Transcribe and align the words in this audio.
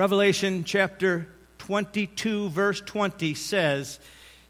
Revelation 0.00 0.64
chapter 0.64 1.28
22, 1.58 2.48
verse 2.48 2.80
20 2.80 3.34
says, 3.34 4.00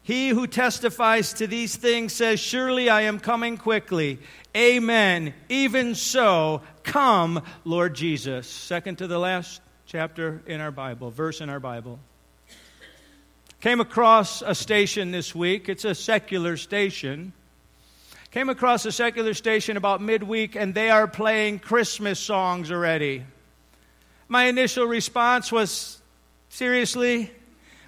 He 0.01 0.29
who 0.29 0.47
testifies 0.47 1.33
to 1.33 1.45
these 1.45 1.75
things 1.75 2.13
says, 2.13 2.39
Surely 2.39 2.89
I 2.89 3.01
am 3.01 3.19
coming 3.19 3.57
quickly. 3.57 4.19
Amen. 4.55 5.33
Even 5.49 5.93
so, 5.95 6.61
come, 6.83 7.43
Lord 7.65 7.95
Jesus. 7.95 8.47
Second 8.47 8.99
to 8.99 9.07
the 9.07 9.19
last 9.19 9.61
chapter 9.85 10.41
in 10.45 10.61
our 10.61 10.71
Bible, 10.71 11.11
verse 11.11 11.41
in 11.41 11.49
our 11.49 11.59
Bible. 11.59 11.99
Came 13.59 13.81
across 13.81 14.41
a 14.41 14.55
station 14.55 15.11
this 15.11 15.35
week. 15.35 15.67
It's 15.67 15.83
a 15.83 15.93
secular 15.93 16.55
station. 16.55 17.33
Came 18.31 18.47
across 18.47 18.85
a 18.85 18.91
secular 18.93 19.33
station 19.33 19.75
about 19.75 20.01
midweek, 20.01 20.55
and 20.55 20.73
they 20.73 20.89
are 20.89 21.09
playing 21.09 21.59
Christmas 21.59 22.21
songs 22.21 22.71
already. 22.71 23.25
My 24.31 24.45
initial 24.45 24.85
response 24.85 25.51
was, 25.51 26.01
seriously? 26.47 27.29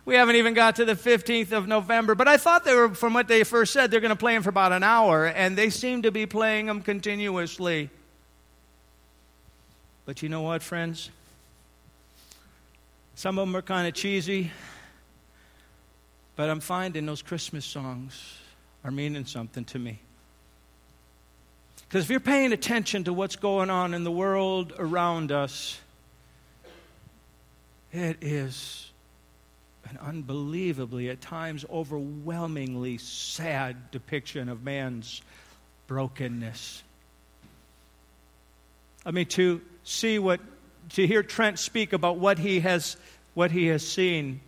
We 0.04 0.16
haven't 0.16 0.36
even 0.36 0.54
got 0.54 0.76
to 0.76 0.84
the 0.84 0.96
15th 0.96 1.54
of 1.54 1.70
November. 1.70 2.16
But 2.16 2.28
I 2.28 2.36
thought 2.36 2.66
they 2.66 2.76
were, 2.76 2.94
from 2.94 3.14
what 3.14 3.30
they 3.30 3.46
first 3.46 3.72
said, 3.72 3.90
they're 3.90 4.02
going 4.02 4.10
to 4.10 4.18
play 4.18 4.34
them 4.34 4.44
for 4.44 4.50
about 4.50 4.74
an 4.74 4.84
hour, 4.84 5.26
and 5.26 5.58
they 5.58 5.70
seem 5.70 6.02
to 6.02 6.12
be 6.12 6.26
playing 6.26 6.66
them 6.66 6.82
continuously. 6.82 7.90
But 10.06 10.22
you 10.22 10.28
know 10.28 10.42
what, 10.42 10.62
friends? 10.62 11.12
Some 13.16 13.40
of 13.40 13.48
them 13.48 13.56
are 13.56 13.62
kind 13.62 13.88
of 13.88 13.94
cheesy. 13.94 14.52
But 16.36 16.50
I'm 16.50 16.60
finding 16.60 17.06
those 17.06 17.22
Christmas 17.22 17.64
songs 17.64 18.22
are 18.84 18.92
meaning 18.92 19.24
something 19.24 19.64
to 19.64 19.80
me. 19.80 19.98
Because 21.88 22.04
if 22.04 22.10
you're 22.10 22.20
paying 22.20 22.52
attention 22.52 23.06
to 23.06 23.14
what's 23.14 23.38
going 23.38 23.70
on 23.70 23.94
in 23.94 24.04
the 24.04 24.12
world 24.12 24.74
around 24.78 25.32
us, 25.32 25.80
it 27.94 28.18
is 28.22 28.92
an 29.90 29.98
unbelievably, 30.02 31.10
at 31.10 31.22
times 31.22 31.66
overwhelmingly 31.72 32.98
sad 32.98 33.92
depiction 33.92 34.50
of 34.50 34.64
man's 34.64 35.22
brokenness. 35.88 36.84
I 39.06 39.12
mean, 39.12 39.28
to 39.28 39.62
see 39.84 40.20
what, 40.20 40.40
to 40.92 41.06
hear 41.06 41.22
Trent 41.22 41.60
speak 41.60 41.94
about 41.94 42.18
what 42.18 42.40
he 42.40 42.62
has, 42.62 42.98
what 43.34 43.52
he 43.52 43.68
has 43.68 43.86
seen 43.86 44.40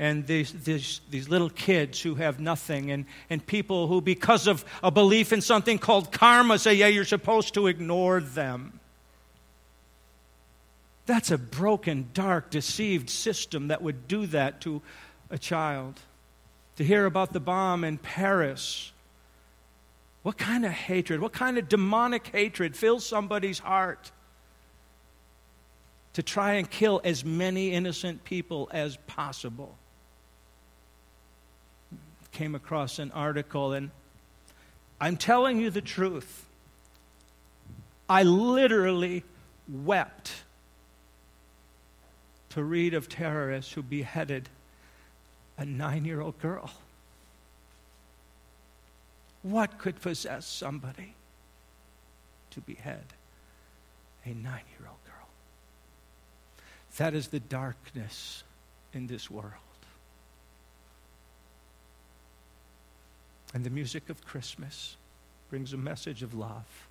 and 0.00 0.26
these, 0.26 0.52
these, 0.64 1.02
these 1.10 1.28
little 1.28 1.50
kids 1.50 2.00
who 2.00 2.14
have 2.14 2.40
nothing, 2.40 2.90
and, 2.90 3.04
and 3.28 3.46
people 3.46 3.86
who, 3.86 4.00
because 4.00 4.46
of 4.46 4.64
a 4.82 4.90
belief 4.90 5.30
in 5.30 5.42
something 5.42 5.78
called 5.78 6.10
karma, 6.10 6.58
say, 6.58 6.72
yeah, 6.72 6.86
you're 6.86 7.04
supposed 7.04 7.52
to 7.52 7.66
ignore 7.66 8.20
them. 8.20 8.79
That's 11.10 11.32
a 11.32 11.38
broken, 11.38 12.10
dark, 12.14 12.50
deceived 12.50 13.10
system 13.10 13.66
that 13.66 13.82
would 13.82 14.06
do 14.06 14.26
that 14.26 14.60
to 14.60 14.80
a 15.28 15.38
child. 15.38 15.98
To 16.76 16.84
hear 16.84 17.04
about 17.04 17.32
the 17.32 17.40
bomb 17.40 17.82
in 17.82 17.98
Paris, 17.98 18.92
what 20.22 20.38
kind 20.38 20.64
of 20.64 20.70
hatred, 20.70 21.20
what 21.20 21.32
kind 21.32 21.58
of 21.58 21.68
demonic 21.68 22.28
hatred 22.28 22.76
fills 22.76 23.04
somebody's 23.04 23.58
heart? 23.58 24.12
To 26.12 26.22
try 26.22 26.52
and 26.52 26.70
kill 26.70 27.00
as 27.02 27.24
many 27.24 27.72
innocent 27.72 28.22
people 28.22 28.68
as 28.72 28.96
possible 29.08 29.76
came 32.30 32.54
across 32.54 33.00
an 33.00 33.10
article, 33.10 33.72
and 33.72 33.90
I'm 35.00 35.16
telling 35.16 35.58
you 35.58 35.70
the 35.70 35.82
truth. 35.82 36.46
I 38.08 38.22
literally 38.22 39.24
wept 39.68 40.44
to 42.50 42.62
read 42.62 42.94
of 42.94 43.08
terrorists 43.08 43.72
who 43.72 43.82
beheaded 43.82 44.48
a 45.56 45.64
nine 45.64 46.04
year 46.04 46.20
old 46.20 46.38
girl. 46.40 46.70
What 49.42 49.78
could 49.78 50.00
possess 50.00 50.46
somebody 50.46 51.14
to 52.50 52.60
behead 52.60 53.04
a 54.24 54.30
nine 54.30 54.64
year 54.78 54.88
old 54.88 55.04
girl? 55.06 55.28
That 56.98 57.14
is 57.14 57.28
the 57.28 57.40
darkness 57.40 58.42
in 58.92 59.06
this 59.06 59.30
world. 59.30 59.54
And 63.54 63.64
the 63.64 63.70
music 63.70 64.10
of 64.10 64.24
Christmas 64.24 64.96
brings 65.48 65.72
a 65.72 65.76
message 65.76 66.22
of 66.22 66.34
love 66.34 66.88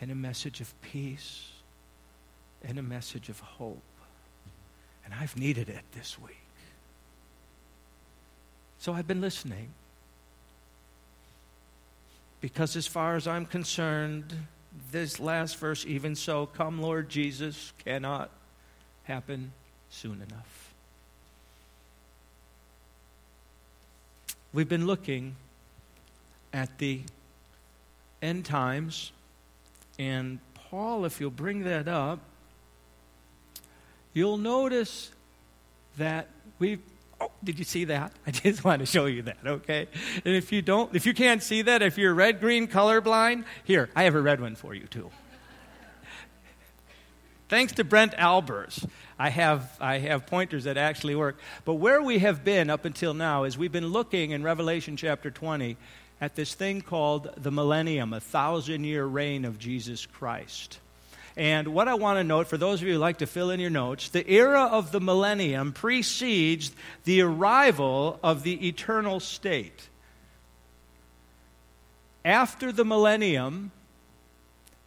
and 0.00 0.10
a 0.10 0.14
message 0.14 0.60
of 0.60 0.80
peace 0.82 1.48
and 2.62 2.78
a 2.78 2.82
message 2.82 3.28
of 3.28 3.40
hope. 3.40 3.82
And 5.10 5.20
I've 5.20 5.36
needed 5.36 5.68
it 5.68 5.82
this 5.92 6.18
week. 6.18 6.36
So 8.78 8.92
I've 8.92 9.06
been 9.06 9.20
listening. 9.20 9.70
Because 12.40 12.76
as 12.76 12.86
far 12.86 13.16
as 13.16 13.26
I'm 13.26 13.44
concerned, 13.44 14.32
this 14.90 15.20
last 15.20 15.56
verse, 15.58 15.84
even 15.86 16.14
so, 16.14 16.46
come 16.46 16.80
Lord 16.80 17.08
Jesus, 17.08 17.72
cannot 17.84 18.30
happen 19.04 19.52
soon 19.90 20.22
enough. 20.22 20.72
We've 24.52 24.68
been 24.68 24.86
looking 24.86 25.36
at 26.52 26.78
the 26.78 27.02
end 28.22 28.44
times. 28.44 29.12
And 29.98 30.38
Paul, 30.54 31.04
if 31.04 31.20
you'll 31.20 31.30
bring 31.30 31.64
that 31.64 31.88
up, 31.88 32.20
you'll 34.12 34.38
notice 34.38 35.10
that 35.96 36.28
we've 36.58 36.80
Oh, 37.22 37.30
did 37.44 37.58
you 37.58 37.64
see 37.64 37.84
that? 37.84 38.12
I 38.26 38.30
just 38.30 38.64
want 38.64 38.80
to 38.80 38.86
show 38.86 39.06
you 39.06 39.22
that, 39.22 39.38
okay? 39.44 39.88
And 40.24 40.34
if 40.34 40.52
you 40.52 40.62
don't, 40.62 40.94
if 40.94 41.04
you 41.04 41.12
can't 41.12 41.42
see 41.42 41.62
that, 41.62 41.82
if 41.82 41.98
you're 41.98 42.14
red 42.14 42.40
green 42.40 42.66
colorblind, 42.66 43.44
here, 43.64 43.90
I 43.94 44.04
have 44.04 44.14
a 44.14 44.22
red 44.22 44.40
one 44.40 44.54
for 44.54 44.74
you 44.74 44.86
too. 44.86 45.10
Thanks 47.50 47.72
to 47.74 47.84
Brent 47.84 48.12
Albers, 48.12 48.88
I 49.18 49.28
have, 49.28 49.76
I 49.80 49.98
have 49.98 50.24
pointers 50.24 50.64
that 50.64 50.76
actually 50.76 51.16
work. 51.16 51.36
But 51.64 51.74
where 51.74 52.00
we 52.00 52.20
have 52.20 52.44
been 52.44 52.70
up 52.70 52.84
until 52.84 53.12
now 53.12 53.42
is 53.42 53.58
we've 53.58 53.72
been 53.72 53.88
looking 53.88 54.30
in 54.30 54.44
Revelation 54.44 54.96
chapter 54.96 55.32
20 55.32 55.76
at 56.20 56.36
this 56.36 56.54
thing 56.54 56.80
called 56.80 57.28
the 57.36 57.50
millennium, 57.50 58.12
a 58.12 58.20
thousand 58.20 58.84
year 58.84 59.04
reign 59.04 59.44
of 59.44 59.58
Jesus 59.58 60.06
Christ. 60.06 60.78
And 61.36 61.68
what 61.68 61.88
I 61.88 61.94
want 61.94 62.18
to 62.18 62.24
note, 62.24 62.48
for 62.48 62.56
those 62.56 62.82
of 62.82 62.88
you 62.88 62.94
who 62.94 62.98
like 62.98 63.18
to 63.18 63.26
fill 63.26 63.50
in 63.50 63.60
your 63.60 63.70
notes, 63.70 64.08
the 64.08 64.28
era 64.30 64.64
of 64.64 64.92
the 64.92 65.00
millennium 65.00 65.72
precedes 65.72 66.72
the 67.04 67.22
arrival 67.22 68.18
of 68.22 68.42
the 68.42 68.68
eternal 68.68 69.20
state. 69.20 69.88
After 72.24 72.72
the 72.72 72.84
millennium 72.84 73.70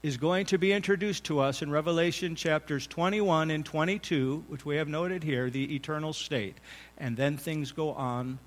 is 0.04 0.18
going 0.18 0.46
to 0.46 0.58
be 0.58 0.74
introduced 0.74 1.24
to 1.24 1.40
us 1.40 1.62
in 1.62 1.72
Revelation 1.72 2.36
chapters 2.36 2.86
21 2.88 3.50
and 3.50 3.66
22, 3.66 4.44
which 4.50 4.66
we 4.66 4.76
have 4.76 4.90
noted 4.90 5.24
here, 5.24 5.50
the 5.50 5.74
eternal 5.74 6.12
state. 6.12 6.58
And 6.98 7.16
then 7.16 7.38
things 7.38 7.72
go 7.72 7.94
on 7.94 8.38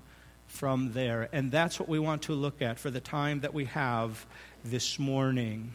from 0.45 0.93
there. 0.93 1.29
And 1.33 1.51
that's 1.51 1.79
what 1.79 1.89
we 1.89 1.97
want 1.97 2.21
to 2.23 2.33
look 2.33 2.61
at 2.61 2.77
for 2.77 2.91
the 2.91 2.99
time 2.99 3.41
that 3.41 3.55
we 3.55 3.65
have 3.65 4.25
this 4.63 4.99
morning. 4.99 5.73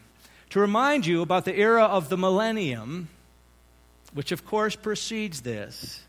To 0.53 0.59
remind 0.59 1.07
you 1.07 1.23
about 1.23 1.45
the 1.45 1.57
era 1.57 1.81
of 1.81 2.09
the 2.09 2.17
millennium, 2.17 3.09
which 4.13 4.31
of 4.31 4.45
course 4.45 4.75
precedes 4.75 5.41
this, 5.41 6.03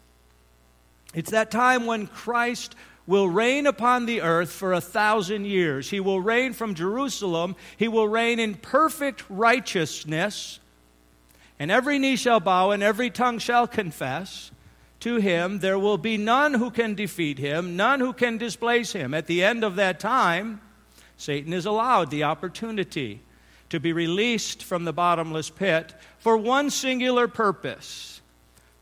it's 1.14 1.30
that 1.30 1.50
time 1.50 1.86
when 1.86 2.06
Christ 2.06 2.74
will 3.06 3.26
reign 3.26 3.66
upon 3.66 4.04
the 4.04 4.20
earth 4.20 4.52
for 4.52 4.74
a 4.74 4.82
thousand 4.82 5.46
years. 5.46 5.88
He 5.88 5.98
will 5.98 6.20
reign 6.20 6.52
from 6.52 6.74
Jerusalem, 6.74 7.56
he 7.78 7.88
will 7.88 8.06
reign 8.06 8.38
in 8.38 8.52
perfect 8.52 9.24
righteousness, 9.30 10.60
and 11.58 11.70
every 11.70 11.98
knee 11.98 12.16
shall 12.16 12.40
bow 12.40 12.70
and 12.70 12.82
every 12.82 13.08
tongue 13.08 13.38
shall 13.38 13.66
confess 13.66 14.50
to 15.00 15.16
him, 15.16 15.60
there 15.60 15.78
will 15.78 15.96
be 15.96 16.18
none 16.18 16.52
who 16.52 16.70
can 16.70 16.94
defeat 16.94 17.38
him, 17.38 17.76
none 17.76 17.98
who 17.98 18.12
can 18.12 18.36
displace 18.36 18.92
him. 18.92 19.14
At 19.14 19.26
the 19.26 19.42
end 19.42 19.64
of 19.64 19.76
that 19.76 19.98
time, 19.98 20.60
Satan 21.16 21.54
is 21.54 21.64
allowed 21.64 22.10
the 22.10 22.24
opportunity 22.24 23.22
to 23.74 23.80
be 23.80 23.92
released 23.92 24.62
from 24.62 24.84
the 24.84 24.92
bottomless 24.92 25.50
pit 25.50 25.94
for 26.20 26.36
one 26.36 26.70
singular 26.70 27.26
purpose 27.26 28.20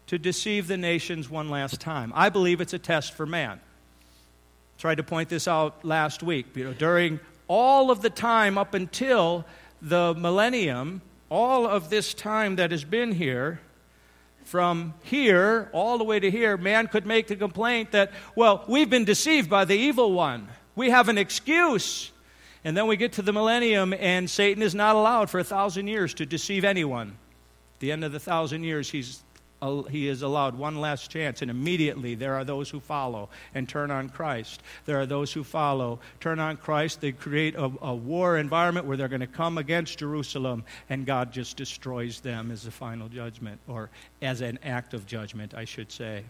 to 0.07 0.19
deceive 0.19 0.69
the 0.69 0.77
nations 0.77 1.31
one 1.31 1.49
last 1.49 1.81
time. 1.81 2.13
I 2.15 2.29
believe 2.29 2.61
it's 2.61 2.75
a 2.75 2.79
test 2.79 3.15
for 3.15 3.25
man. 3.25 3.59
I 3.59 4.79
Tried 4.79 4.97
to 4.97 5.03
point 5.03 5.31
this 5.31 5.49
out 5.49 5.83
last 5.83 6.23
week. 6.23 6.55
You 6.55 6.65
know, 6.65 6.73
during 6.75 7.21
all 7.49 7.91
of 7.91 8.03
the 8.03 8.11
time 8.11 8.59
up 8.59 8.75
until 8.75 9.47
the 9.81 10.15
millennium, 10.15 11.01
all 11.31 11.67
of 11.67 11.89
this 11.89 12.13
time 12.13 12.57
that 12.57 12.71
has 12.71 12.85
been 12.85 13.13
here, 13.13 13.61
from 14.45 14.93
here 15.05 15.71
all 15.73 15.97
the 15.97 16.05
way 16.05 16.21
to 16.21 16.31
here, 16.31 16.59
man 16.59 16.87
could 16.87 17.07
make 17.07 17.29
the 17.29 17.37
complaint 17.37 17.93
that, 17.93 18.13
well, 18.37 18.63
we've 18.69 18.91
been 18.91 19.07
deceived 19.07 19.49
by 19.49 19.65
the 19.65 19.75
evil 19.75 20.13
one. 20.13 20.49
We 20.77 20.91
have 20.91 21.09
an 21.09 21.17
excuse. 21.17 22.12
And 22.65 22.77
then 22.77 22.87
we 22.87 22.97
get 22.97 23.13
to 23.15 23.23
the 23.23 23.33
millennium, 23.33 23.93
and 23.93 24.31
Satan 24.31 24.63
is 24.63 24.75
not 24.75 24.95
allowed 24.95 25.31
for 25.31 25.41
a 25.41 25.45
thousand 25.45 25.89
years 25.89 26.15
to 26.15 26.27
deceive 26.27 26.65
anyone. 26.65 27.09
At 27.09 27.81
the 27.81 27.93
end 27.93 28.05
of 28.05 28.13
the 28.13 28.21
thousand 28.21 28.65
years, 28.65 28.91
he's 28.91 29.23
he 29.91 30.09
is 30.09 30.23
allowed 30.23 30.57
one 30.57 30.81
last 30.81 31.09
chance, 31.09 31.41
and 31.41 31.49
immediately 31.49 32.17
there 32.17 32.35
are 32.35 32.45
those 32.45 32.69
who 32.69 32.81
follow 32.81 33.29
and 33.55 33.69
turn 33.69 33.93
on 33.93 34.09
Christ. 34.09 34.61
There 34.87 35.01
are 35.01 35.07
those 35.07 35.33
who 35.33 35.45
follow, 35.45 36.01
turn 36.19 36.41
on 36.41 36.57
Christ. 36.57 37.01
They 37.01 37.13
create 37.13 37.55
a, 37.55 37.71
a 37.81 37.95
war 37.95 38.39
environment 38.39 38.87
where 38.87 38.97
they're 38.97 39.07
going 39.07 39.21
to 39.21 39.29
come 39.29 39.59
against 39.59 39.99
Jerusalem, 39.99 40.65
and 40.91 41.07
God 41.07 41.33
just 41.33 41.57
destroys 41.57 42.19
them 42.19 42.51
as 42.51 42.65
the 42.65 42.73
final 42.73 43.09
judgment, 43.09 43.61
or 43.69 43.91
as 44.21 44.41
an 44.41 44.59
act 44.65 44.95
of 44.95 45.07
judgment, 45.07 45.55
I 45.55 45.65
should 45.65 45.93
say 45.93 46.25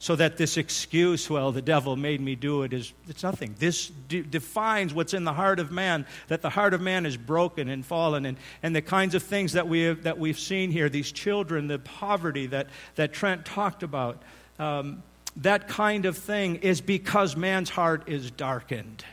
so 0.00 0.14
that 0.14 0.36
this 0.36 0.56
excuse, 0.56 1.28
well, 1.28 1.50
the 1.50 1.62
devil 1.62 1.96
made 1.96 2.20
me 2.20 2.36
do 2.36 2.62
it, 2.62 2.72
is 2.72 2.92
it's 3.08 3.24
nothing. 3.24 3.56
This 3.58 3.88
de- 4.08 4.22
defines 4.22 4.94
what's 4.94 5.12
in 5.12 5.24
the 5.24 5.32
heart 5.32 5.58
of 5.58 5.72
man, 5.72 6.06
that 6.28 6.40
the 6.40 6.50
heart 6.50 6.72
of 6.72 6.80
man 6.80 7.04
is 7.04 7.16
broken 7.16 7.68
and 7.68 7.84
fallen, 7.84 8.24
and, 8.24 8.36
and 8.62 8.76
the 8.76 8.82
kinds 8.82 9.16
of 9.16 9.24
things 9.24 9.54
that, 9.54 9.66
we 9.66 9.82
have, 9.82 10.04
that 10.04 10.16
we've 10.16 10.38
seen 10.38 10.70
here, 10.70 10.88
these 10.88 11.10
children, 11.10 11.66
the 11.66 11.80
poverty 11.80 12.46
that, 12.46 12.68
that 12.94 13.12
Trent 13.12 13.44
talked 13.44 13.82
about, 13.82 14.22
um, 14.60 15.02
that 15.36 15.66
kind 15.66 16.04
of 16.04 16.16
thing 16.16 16.56
is 16.56 16.80
because 16.80 17.36
man's 17.36 17.70
heart 17.70 18.08
is 18.08 18.30
darkened. 18.30 19.04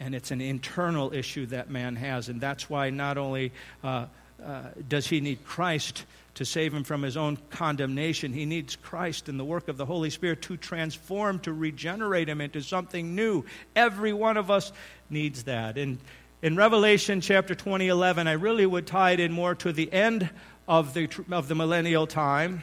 And 0.00 0.14
it's 0.14 0.30
an 0.30 0.40
internal 0.40 1.12
issue 1.12 1.46
that 1.46 1.70
man 1.70 1.96
has, 1.96 2.28
and 2.28 2.40
that's 2.40 2.70
why 2.70 2.90
not 2.90 3.18
only 3.18 3.52
uh, 3.82 4.06
uh, 4.44 4.62
does 4.88 5.06
he 5.06 5.20
need 5.20 5.44
Christ 5.44 6.04
to 6.38 6.44
save 6.44 6.72
him 6.72 6.84
from 6.84 7.02
his 7.02 7.16
own 7.16 7.36
condemnation. 7.50 8.32
He 8.32 8.46
needs 8.46 8.76
Christ 8.76 9.28
and 9.28 9.40
the 9.40 9.44
work 9.44 9.66
of 9.66 9.76
the 9.76 9.84
Holy 9.84 10.08
Spirit 10.08 10.40
to 10.42 10.56
transform, 10.56 11.40
to 11.40 11.52
regenerate 11.52 12.28
him 12.28 12.40
into 12.40 12.62
something 12.62 13.16
new. 13.16 13.44
Every 13.74 14.12
one 14.12 14.36
of 14.36 14.48
us 14.48 14.70
needs 15.10 15.42
that. 15.44 15.76
And 15.76 15.98
in 16.40 16.54
Revelation 16.54 17.20
chapter 17.20 17.56
20, 17.56 17.88
11, 17.88 18.28
I 18.28 18.32
really 18.34 18.66
would 18.66 18.86
tie 18.86 19.10
it 19.10 19.20
in 19.20 19.32
more 19.32 19.56
to 19.56 19.72
the 19.72 19.92
end 19.92 20.30
of 20.68 20.94
the, 20.94 21.08
of 21.32 21.48
the 21.48 21.56
millennial 21.56 22.06
time. 22.06 22.62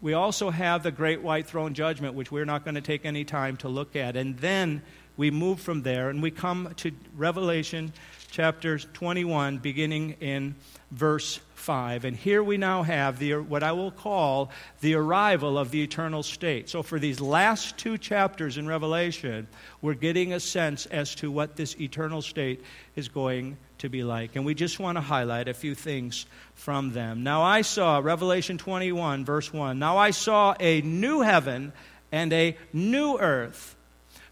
We 0.00 0.14
also 0.14 0.48
have 0.48 0.82
the 0.82 0.90
great 0.90 1.20
white 1.20 1.46
throne 1.46 1.74
judgment, 1.74 2.14
which 2.14 2.32
we're 2.32 2.46
not 2.46 2.64
going 2.64 2.76
to 2.76 2.80
take 2.80 3.04
any 3.04 3.24
time 3.24 3.58
to 3.58 3.68
look 3.68 3.96
at. 3.96 4.16
And 4.16 4.38
then 4.38 4.80
we 5.18 5.30
move 5.30 5.60
from 5.60 5.82
there 5.82 6.08
and 6.08 6.22
we 6.22 6.30
come 6.30 6.72
to 6.76 6.92
Revelation 7.14 7.92
chapter 8.34 8.76
21, 8.80 9.58
beginning 9.58 10.16
in 10.20 10.56
verse 10.90 11.38
5. 11.54 12.04
And 12.04 12.16
here 12.16 12.42
we 12.42 12.56
now 12.56 12.82
have 12.82 13.20
the, 13.20 13.34
what 13.34 13.62
I 13.62 13.70
will 13.70 13.92
call 13.92 14.50
the 14.80 14.96
arrival 14.96 15.56
of 15.56 15.70
the 15.70 15.80
eternal 15.84 16.24
state. 16.24 16.68
So, 16.68 16.82
for 16.82 16.98
these 16.98 17.20
last 17.20 17.78
two 17.78 17.96
chapters 17.96 18.58
in 18.58 18.66
Revelation, 18.66 19.46
we're 19.80 19.94
getting 19.94 20.32
a 20.32 20.40
sense 20.40 20.86
as 20.86 21.14
to 21.16 21.30
what 21.30 21.54
this 21.54 21.80
eternal 21.80 22.22
state 22.22 22.60
is 22.96 23.06
going 23.06 23.56
to 23.78 23.88
be 23.88 24.02
like. 24.02 24.34
And 24.34 24.44
we 24.44 24.54
just 24.54 24.80
want 24.80 24.96
to 24.96 25.02
highlight 25.02 25.46
a 25.46 25.54
few 25.54 25.76
things 25.76 26.26
from 26.56 26.92
them. 26.92 27.22
Now, 27.22 27.42
I 27.42 27.62
saw, 27.62 27.98
Revelation 27.98 28.58
21, 28.58 29.24
verse 29.24 29.52
1, 29.52 29.78
now 29.78 29.96
I 29.96 30.10
saw 30.10 30.56
a 30.58 30.80
new 30.80 31.20
heaven 31.20 31.72
and 32.10 32.32
a 32.32 32.56
new 32.72 33.16
earth. 33.16 33.73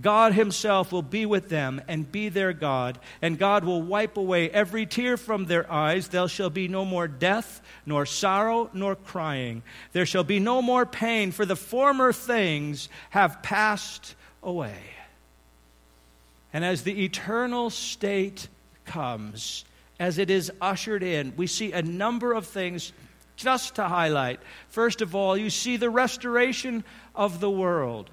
God 0.00 0.32
Himself 0.32 0.90
will 0.90 1.02
be 1.02 1.24
with 1.24 1.48
them 1.48 1.80
and 1.86 2.10
be 2.10 2.28
their 2.28 2.52
God, 2.52 2.98
and 3.22 3.38
God 3.38 3.64
will 3.64 3.80
wipe 3.80 4.16
away 4.16 4.50
every 4.50 4.86
tear 4.86 5.16
from 5.16 5.44
their 5.44 5.70
eyes. 5.70 6.08
There 6.08 6.26
shall 6.26 6.50
be 6.50 6.66
no 6.66 6.84
more 6.84 7.06
death, 7.06 7.60
nor 7.86 8.04
sorrow, 8.04 8.70
nor 8.72 8.96
crying. 8.96 9.62
There 9.92 10.06
shall 10.06 10.24
be 10.24 10.40
no 10.40 10.60
more 10.60 10.84
pain, 10.84 11.30
for 11.30 11.46
the 11.46 11.54
former 11.54 12.12
things 12.12 12.88
have 13.10 13.42
passed 13.42 14.16
away. 14.42 14.78
And 16.52 16.64
as 16.64 16.82
the 16.82 17.04
eternal 17.04 17.70
state 17.70 18.48
comes, 18.84 19.64
as 20.00 20.18
it 20.18 20.28
is 20.28 20.50
ushered 20.60 21.04
in, 21.04 21.34
we 21.36 21.46
see 21.46 21.72
a 21.72 21.82
number 21.82 22.32
of 22.32 22.46
things 22.46 22.92
just 23.36 23.76
to 23.76 23.84
highlight. 23.84 24.40
First 24.68 25.02
of 25.02 25.14
all, 25.14 25.36
you 25.36 25.50
see 25.50 25.76
the 25.76 25.90
restoration 25.90 26.84
of 27.14 27.40
the 27.40 27.50
world. 27.50 28.10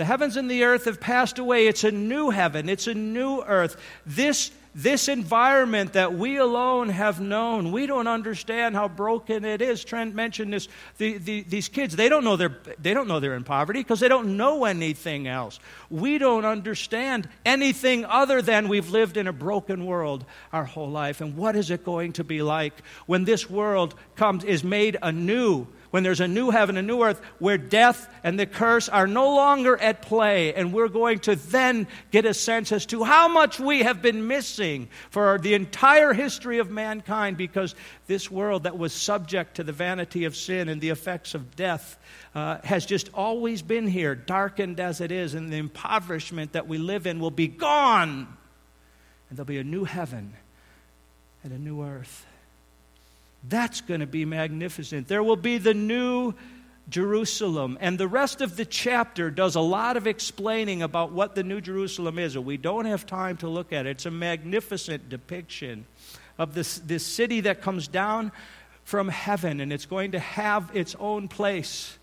The 0.00 0.06
heavens 0.06 0.38
and 0.38 0.50
the 0.50 0.64
earth 0.64 0.86
have 0.86 0.98
passed 0.98 1.38
away. 1.38 1.66
It's 1.66 1.84
a 1.84 1.90
new 1.90 2.30
heaven, 2.30 2.70
it's 2.70 2.86
a 2.86 2.94
new 2.94 3.42
earth. 3.42 3.76
This, 4.06 4.50
this 4.74 5.08
environment 5.08 5.92
that 5.92 6.14
we 6.14 6.38
alone 6.38 6.88
have 6.88 7.20
known, 7.20 7.70
we 7.70 7.86
don't 7.86 8.06
understand 8.06 8.74
how 8.74 8.88
broken 8.88 9.44
it 9.44 9.60
is. 9.60 9.84
Trent 9.84 10.14
mentioned 10.14 10.54
this. 10.54 10.68
The, 10.96 11.18
the, 11.18 11.42
these 11.42 11.68
kids, 11.68 11.96
they 11.96 12.08
don't 12.08 12.24
know 12.24 12.36
they're, 12.36 12.56
they 12.78 12.94
don't 12.94 13.08
know 13.08 13.20
they're 13.20 13.36
in 13.36 13.44
poverty 13.44 13.80
because 13.80 14.00
they 14.00 14.08
don't 14.08 14.38
know 14.38 14.64
anything 14.64 15.28
else. 15.28 15.60
We 15.90 16.16
don't 16.16 16.46
understand 16.46 17.28
anything 17.44 18.06
other 18.06 18.40
than 18.40 18.68
we've 18.68 18.88
lived 18.88 19.18
in 19.18 19.26
a 19.26 19.34
broken 19.34 19.84
world 19.84 20.24
our 20.50 20.64
whole 20.64 20.88
life. 20.88 21.20
And 21.20 21.36
what 21.36 21.56
is 21.56 21.70
it 21.70 21.84
going 21.84 22.14
to 22.14 22.24
be 22.24 22.40
like 22.40 22.72
when 23.04 23.26
this 23.26 23.50
world 23.50 23.94
comes, 24.16 24.44
is 24.44 24.64
made 24.64 24.96
anew? 25.02 25.66
When 25.90 26.02
there's 26.02 26.20
a 26.20 26.28
new 26.28 26.50
heaven, 26.50 26.76
a 26.76 26.82
new 26.82 27.02
earth, 27.02 27.20
where 27.38 27.58
death 27.58 28.08
and 28.22 28.38
the 28.38 28.46
curse 28.46 28.88
are 28.88 29.06
no 29.06 29.34
longer 29.34 29.76
at 29.76 30.02
play. 30.02 30.54
And 30.54 30.72
we're 30.72 30.88
going 30.88 31.18
to 31.20 31.36
then 31.36 31.88
get 32.10 32.24
a 32.24 32.34
sense 32.34 32.72
as 32.72 32.86
to 32.86 33.04
how 33.04 33.28
much 33.28 33.58
we 33.58 33.82
have 33.82 34.00
been 34.00 34.26
missing 34.26 34.88
for 35.10 35.38
the 35.38 35.54
entire 35.54 36.12
history 36.12 36.58
of 36.58 36.70
mankind 36.70 37.36
because 37.36 37.74
this 38.06 38.30
world 38.30 38.64
that 38.64 38.78
was 38.78 38.92
subject 38.92 39.56
to 39.56 39.64
the 39.64 39.72
vanity 39.72 40.24
of 40.24 40.36
sin 40.36 40.68
and 40.68 40.80
the 40.80 40.90
effects 40.90 41.34
of 41.34 41.56
death 41.56 41.98
uh, 42.34 42.58
has 42.62 42.86
just 42.86 43.10
always 43.14 43.62
been 43.62 43.86
here, 43.86 44.14
darkened 44.14 44.78
as 44.78 45.00
it 45.00 45.10
is, 45.10 45.34
and 45.34 45.52
the 45.52 45.56
impoverishment 45.56 46.52
that 46.52 46.68
we 46.68 46.78
live 46.78 47.06
in 47.06 47.18
will 47.18 47.30
be 47.30 47.48
gone. 47.48 48.28
And 49.28 49.38
there'll 49.38 49.46
be 49.46 49.58
a 49.58 49.64
new 49.64 49.84
heaven 49.84 50.34
and 51.42 51.52
a 51.52 51.58
new 51.58 51.82
earth. 51.82 52.26
That's 53.48 53.80
going 53.80 54.00
to 54.00 54.06
be 54.06 54.24
magnificent. 54.24 55.08
There 55.08 55.22
will 55.22 55.36
be 55.36 55.58
the 55.58 55.74
new 55.74 56.34
Jerusalem. 56.90 57.78
And 57.80 57.98
the 57.98 58.08
rest 58.08 58.40
of 58.40 58.56
the 58.56 58.64
chapter 58.64 59.30
does 59.30 59.54
a 59.54 59.60
lot 59.60 59.96
of 59.96 60.06
explaining 60.06 60.82
about 60.82 61.12
what 61.12 61.34
the 61.34 61.42
New 61.42 61.60
Jerusalem 61.60 62.18
is. 62.18 62.36
We 62.36 62.56
don't 62.56 62.84
have 62.84 63.06
time 63.06 63.36
to 63.38 63.48
look 63.48 63.72
at 63.72 63.86
it. 63.86 63.90
It's 63.90 64.06
a 64.06 64.10
magnificent 64.10 65.08
depiction 65.08 65.86
of 66.38 66.54
this, 66.54 66.78
this 66.78 67.06
city 67.06 67.40
that 67.42 67.62
comes 67.62 67.88
down 67.88 68.32
from 68.82 69.08
heaven, 69.08 69.60
and 69.60 69.72
it's 69.72 69.86
going 69.86 70.12
to 70.12 70.18
have 70.18 70.70
its 70.74 70.96
own 70.98 71.28
place. 71.28 71.98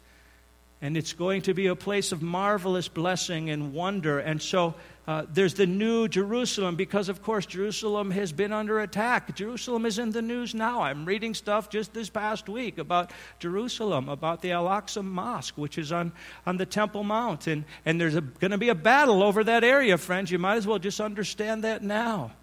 And 0.81 0.96
it's 0.96 1.13
going 1.13 1.41
to 1.43 1.53
be 1.53 1.67
a 1.67 1.75
place 1.75 2.12
of 2.12 2.22
marvelous 2.22 2.88
blessing 2.88 3.50
and 3.50 3.74
wonder. 3.74 4.19
And 4.19 4.39
so 4.39 4.75
uh, 5.07 5.25
there's 5.34 5.55
the 5.55 5.65
new 5.65 6.07
Jerusalem 6.07 6.75
because, 6.75 7.10
of 7.10 7.24
course, 7.24 7.46
Jerusalem 7.46 8.12
has 8.12 8.31
been 8.31 8.53
under 8.53 8.79
attack. 8.79 9.36
Jerusalem 9.36 9.86
is 9.86 9.98
in 9.98 10.12
the 10.12 10.22
news 10.22 10.53
now. 10.53 10.81
I'm 10.81 11.05
reading 11.05 11.34
stuff 11.34 11.69
just 11.69 11.93
this 11.93 12.10
past 12.10 12.48
week 12.48 12.77
about 12.77 13.12
Jerusalem, 13.39 14.07
about 14.07 14.41
the 14.41 14.51
Al 14.51 14.65
Aqsa 14.65 15.03
Mosque, 15.03 15.57
which 15.57 15.77
is 15.77 15.91
on, 15.91 16.12
on 16.46 16.57
the 16.57 16.65
Temple 16.65 17.03
Mount. 17.03 17.48
And, 17.48 17.63
and 17.86 18.00
there's 18.00 18.19
going 18.19 18.51
to 18.51 18.57
be 18.57 18.69
a 18.69 18.75
battle 18.75 19.24
over 19.24 19.43
that 19.46 19.63
area, 19.63 19.98
friends. 19.98 20.29
You 20.29 20.39
might 20.39 20.57
as 20.57 20.67
well 20.67 20.79
just 20.79 21.00
understand 21.00 21.63
that 21.63 21.81
now. 21.81 22.34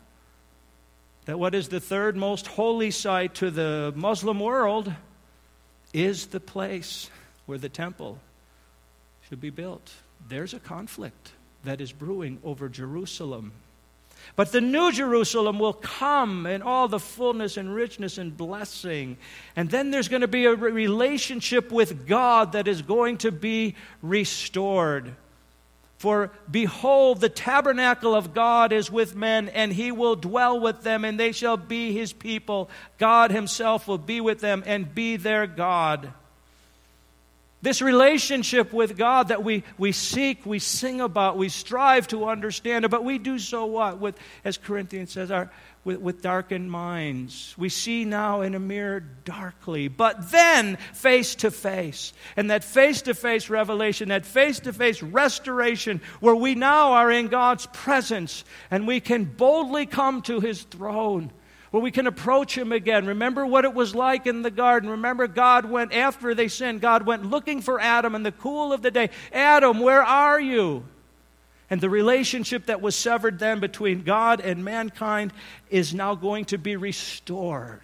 That 1.26 1.38
what 1.38 1.54
is 1.54 1.68
the 1.68 1.80
third 1.80 2.16
most 2.16 2.46
holy 2.46 2.90
site 2.90 3.34
to 3.36 3.50
the 3.50 3.92
Muslim 3.94 4.40
world 4.40 4.92
is 5.92 6.26
the 6.26 6.40
place 6.40 7.10
where 7.46 7.58
the 7.58 7.68
temple 7.68 8.18
should 9.28 9.40
be 9.40 9.50
built. 9.50 9.92
There's 10.28 10.54
a 10.54 10.60
conflict 10.60 11.32
that 11.64 11.80
is 11.80 11.92
brewing 11.92 12.38
over 12.44 12.68
Jerusalem. 12.68 13.52
But 14.36 14.52
the 14.52 14.60
new 14.60 14.90
Jerusalem 14.90 15.58
will 15.58 15.74
come 15.74 16.46
in 16.46 16.62
all 16.62 16.88
the 16.88 16.98
fullness 16.98 17.56
and 17.56 17.74
richness 17.74 18.16
and 18.16 18.36
blessing. 18.36 19.16
And 19.54 19.70
then 19.70 19.90
there's 19.90 20.08
going 20.08 20.22
to 20.22 20.28
be 20.28 20.46
a 20.46 20.54
relationship 20.54 21.70
with 21.70 22.06
God 22.06 22.52
that 22.52 22.66
is 22.66 22.82
going 22.82 23.18
to 23.18 23.32
be 23.32 23.74
restored. 24.02 25.14
For 25.98 26.30
behold, 26.50 27.20
the 27.20 27.28
tabernacle 27.28 28.14
of 28.14 28.34
God 28.34 28.72
is 28.72 28.90
with 28.90 29.14
men, 29.14 29.48
and 29.48 29.72
he 29.72 29.92
will 29.92 30.16
dwell 30.16 30.58
with 30.58 30.82
them, 30.82 31.04
and 31.04 31.18
they 31.18 31.32
shall 31.32 31.56
be 31.56 31.92
his 31.92 32.12
people. 32.12 32.68
God 32.98 33.30
himself 33.30 33.86
will 33.86 33.98
be 33.98 34.20
with 34.20 34.40
them 34.40 34.62
and 34.66 34.94
be 34.94 35.16
their 35.16 35.46
God. 35.46 36.12
This 37.64 37.80
relationship 37.80 38.74
with 38.74 38.98
God 38.98 39.28
that 39.28 39.42
we, 39.42 39.64
we 39.78 39.92
seek, 39.92 40.44
we 40.44 40.58
sing 40.58 41.00
about, 41.00 41.38
we 41.38 41.48
strive 41.48 42.06
to 42.08 42.26
understand, 42.26 42.90
but 42.90 43.04
we 43.04 43.16
do 43.16 43.38
so 43.38 43.64
what? 43.64 43.98
With, 43.98 44.18
as 44.44 44.58
Corinthians 44.58 45.12
says, 45.12 45.30
our, 45.30 45.50
with, 45.82 45.98
with 45.98 46.20
darkened 46.20 46.70
minds. 46.70 47.54
We 47.56 47.70
see 47.70 48.04
now 48.04 48.42
in 48.42 48.54
a 48.54 48.58
mirror 48.58 49.00
darkly, 49.00 49.88
but 49.88 50.30
then 50.30 50.76
face 50.92 51.36
to 51.36 51.50
face. 51.50 52.12
And 52.36 52.50
that 52.50 52.64
face 52.64 53.00
to 53.02 53.14
face 53.14 53.48
revelation, 53.48 54.10
that 54.10 54.26
face 54.26 54.60
to 54.60 54.74
face 54.74 55.02
restoration, 55.02 56.02
where 56.20 56.36
we 56.36 56.54
now 56.54 56.92
are 56.92 57.10
in 57.10 57.28
God's 57.28 57.64
presence 57.72 58.44
and 58.70 58.86
we 58.86 59.00
can 59.00 59.24
boldly 59.24 59.86
come 59.86 60.20
to 60.22 60.38
his 60.38 60.64
throne 60.64 61.32
where 61.74 61.82
we 61.82 61.90
can 61.90 62.06
approach 62.06 62.56
him 62.56 62.70
again. 62.70 63.04
Remember 63.04 63.44
what 63.44 63.64
it 63.64 63.74
was 63.74 63.96
like 63.96 64.28
in 64.28 64.42
the 64.42 64.50
garden. 64.52 64.90
Remember, 64.90 65.26
God 65.26 65.64
went, 65.64 65.92
after 65.92 66.32
they 66.32 66.46
sinned, 66.46 66.80
God 66.80 67.04
went 67.04 67.28
looking 67.28 67.60
for 67.60 67.80
Adam 67.80 68.14
in 68.14 68.22
the 68.22 68.30
cool 68.30 68.72
of 68.72 68.80
the 68.80 68.92
day. 68.92 69.10
Adam, 69.32 69.80
where 69.80 70.04
are 70.04 70.40
you? 70.40 70.84
And 71.68 71.80
the 71.80 71.90
relationship 71.90 72.66
that 72.66 72.80
was 72.80 72.94
severed 72.94 73.40
then 73.40 73.58
between 73.58 74.04
God 74.04 74.38
and 74.38 74.64
mankind 74.64 75.32
is 75.68 75.92
now 75.92 76.14
going 76.14 76.44
to 76.44 76.58
be 76.58 76.76
restored 76.76 77.80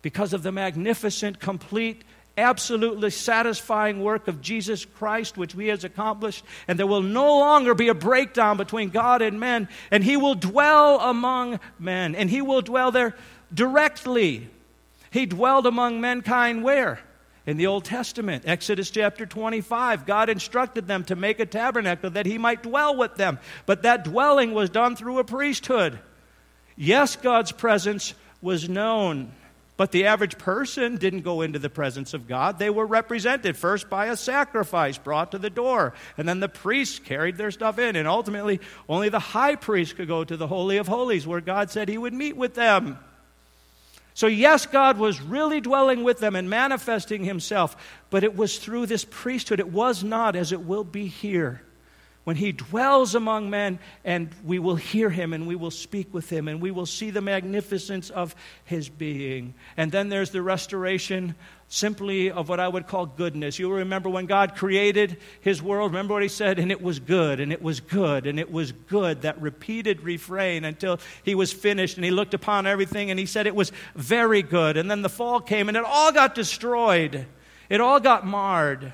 because 0.00 0.32
of 0.32 0.42
the 0.42 0.50
magnificent, 0.50 1.40
complete, 1.40 2.04
absolutely 2.40 3.10
satisfying 3.10 4.02
work 4.02 4.28
of 4.28 4.40
Jesus 4.40 4.84
Christ, 4.84 5.36
which 5.36 5.52
He 5.52 5.68
has 5.68 5.84
accomplished. 5.84 6.44
And 6.66 6.78
there 6.78 6.86
will 6.86 7.02
no 7.02 7.38
longer 7.38 7.74
be 7.74 7.88
a 7.88 7.94
breakdown 7.94 8.56
between 8.56 8.90
God 8.90 9.22
and 9.22 9.38
men. 9.38 9.68
And 9.90 10.02
He 10.02 10.16
will 10.16 10.34
dwell 10.34 11.00
among 11.00 11.60
men. 11.78 12.14
And 12.14 12.28
He 12.28 12.42
will 12.42 12.62
dwell 12.62 12.90
there 12.90 13.14
directly. 13.52 14.48
He 15.10 15.26
dwelled 15.26 15.66
among 15.66 16.00
mankind 16.00 16.64
where? 16.64 17.00
in 17.46 17.56
the 17.56 17.66
Old 17.66 17.84
Testament. 17.84 18.44
Exodus 18.46 18.90
chapter 18.90 19.26
25, 19.26 20.06
God 20.06 20.28
instructed 20.28 20.86
them 20.86 21.04
to 21.04 21.16
make 21.16 21.40
a 21.40 21.46
tabernacle 21.46 22.10
that 22.10 22.26
he 22.26 22.38
might 22.38 22.62
dwell 22.62 22.96
with 22.96 23.16
them. 23.16 23.38
But 23.66 23.82
that 23.82 24.04
dwelling 24.04 24.52
was 24.52 24.70
done 24.70 24.94
through 24.94 25.18
a 25.18 25.24
priesthood. 25.24 25.98
Yes, 26.76 27.16
God's 27.16 27.52
presence 27.52 28.14
was 28.40 28.68
known, 28.68 29.32
but 29.80 29.92
the 29.92 30.04
average 30.04 30.36
person 30.36 30.98
didn't 30.98 31.22
go 31.22 31.40
into 31.40 31.58
the 31.58 31.70
presence 31.70 32.12
of 32.12 32.28
God. 32.28 32.58
They 32.58 32.68
were 32.68 32.84
represented 32.84 33.56
first 33.56 33.88
by 33.88 34.08
a 34.08 34.16
sacrifice 34.18 34.98
brought 34.98 35.30
to 35.30 35.38
the 35.38 35.48
door, 35.48 35.94
and 36.18 36.28
then 36.28 36.38
the 36.38 36.50
priests 36.50 36.98
carried 36.98 37.38
their 37.38 37.50
stuff 37.50 37.78
in, 37.78 37.96
and 37.96 38.06
ultimately 38.06 38.60
only 38.90 39.08
the 39.08 39.18
high 39.18 39.56
priest 39.56 39.96
could 39.96 40.06
go 40.06 40.22
to 40.22 40.36
the 40.36 40.48
Holy 40.48 40.76
of 40.76 40.86
Holies 40.86 41.26
where 41.26 41.40
God 41.40 41.70
said 41.70 41.88
he 41.88 41.96
would 41.96 42.12
meet 42.12 42.36
with 42.36 42.52
them. 42.52 42.98
So, 44.12 44.26
yes, 44.26 44.66
God 44.66 44.98
was 44.98 45.22
really 45.22 45.62
dwelling 45.62 46.04
with 46.04 46.18
them 46.18 46.36
and 46.36 46.50
manifesting 46.50 47.24
himself, 47.24 47.74
but 48.10 48.22
it 48.22 48.36
was 48.36 48.58
through 48.58 48.84
this 48.84 49.06
priesthood. 49.08 49.60
It 49.60 49.72
was 49.72 50.04
not 50.04 50.36
as 50.36 50.52
it 50.52 50.60
will 50.60 50.84
be 50.84 51.06
here. 51.06 51.62
When 52.30 52.36
he 52.36 52.52
dwells 52.52 53.16
among 53.16 53.50
men, 53.50 53.80
and 54.04 54.30
we 54.44 54.60
will 54.60 54.76
hear 54.76 55.10
him 55.10 55.32
and 55.32 55.48
we 55.48 55.56
will 55.56 55.72
speak 55.72 56.14
with 56.14 56.30
him 56.30 56.46
and 56.46 56.60
we 56.60 56.70
will 56.70 56.86
see 56.86 57.10
the 57.10 57.20
magnificence 57.20 58.08
of 58.08 58.36
his 58.64 58.88
being. 58.88 59.54
And 59.76 59.90
then 59.90 60.10
there's 60.10 60.30
the 60.30 60.40
restoration 60.40 61.34
simply 61.66 62.30
of 62.30 62.48
what 62.48 62.60
I 62.60 62.68
would 62.68 62.86
call 62.86 63.06
goodness. 63.06 63.58
You'll 63.58 63.72
remember 63.72 64.08
when 64.08 64.26
God 64.26 64.54
created 64.54 65.16
his 65.40 65.60
world, 65.60 65.90
remember 65.90 66.14
what 66.14 66.22
he 66.22 66.28
said? 66.28 66.60
And 66.60 66.70
it 66.70 66.80
was 66.80 67.00
good, 67.00 67.40
and 67.40 67.52
it 67.52 67.62
was 67.62 67.80
good, 67.80 68.28
and 68.28 68.38
it 68.38 68.52
was 68.52 68.70
good. 68.70 69.22
That 69.22 69.42
repeated 69.42 70.02
refrain 70.02 70.64
until 70.64 71.00
he 71.24 71.34
was 71.34 71.52
finished 71.52 71.96
and 71.96 72.04
he 72.04 72.12
looked 72.12 72.34
upon 72.34 72.64
everything 72.64 73.10
and 73.10 73.18
he 73.18 73.26
said 73.26 73.48
it 73.48 73.56
was 73.56 73.72
very 73.96 74.42
good. 74.42 74.76
And 74.76 74.88
then 74.88 75.02
the 75.02 75.08
fall 75.08 75.40
came 75.40 75.66
and 75.66 75.76
it 75.76 75.82
all 75.84 76.12
got 76.12 76.36
destroyed, 76.36 77.26
it 77.68 77.80
all 77.80 77.98
got 77.98 78.24
marred. 78.24 78.92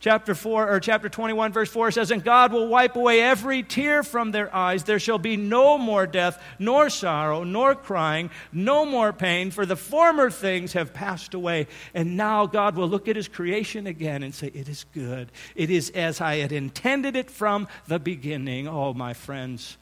Chapter 0.00 0.32
4 0.32 0.70
or 0.70 0.78
chapter 0.78 1.08
21 1.08 1.52
verse 1.52 1.70
4 1.70 1.90
says 1.90 2.12
and 2.12 2.22
God 2.22 2.52
will 2.52 2.68
wipe 2.68 2.94
away 2.94 3.20
every 3.20 3.64
tear 3.64 4.04
from 4.04 4.30
their 4.30 4.54
eyes. 4.54 4.84
There 4.84 5.00
shall 5.00 5.18
be 5.18 5.36
no 5.36 5.76
more 5.76 6.06
death 6.06 6.40
nor 6.60 6.88
sorrow 6.88 7.42
nor 7.42 7.74
crying 7.74 8.30
no 8.52 8.84
more 8.84 9.12
pain 9.12 9.50
for 9.50 9.66
the 9.66 9.74
former 9.74 10.30
things 10.30 10.74
have 10.74 10.94
passed 10.94 11.34
away. 11.34 11.66
And 11.94 12.16
now 12.16 12.46
God 12.46 12.76
will 12.76 12.88
look 12.88 13.08
at 13.08 13.16
his 13.16 13.26
creation 13.26 13.88
again 13.88 14.22
and 14.22 14.32
say 14.32 14.52
it 14.54 14.68
is 14.68 14.86
good. 14.94 15.32
It 15.56 15.68
is 15.68 15.90
as 15.90 16.20
I 16.20 16.36
had 16.36 16.52
intended 16.52 17.16
it 17.16 17.28
from 17.28 17.66
the 17.88 17.98
beginning. 17.98 18.68
Oh 18.68 18.94
my 18.94 19.14
friends 19.14 19.76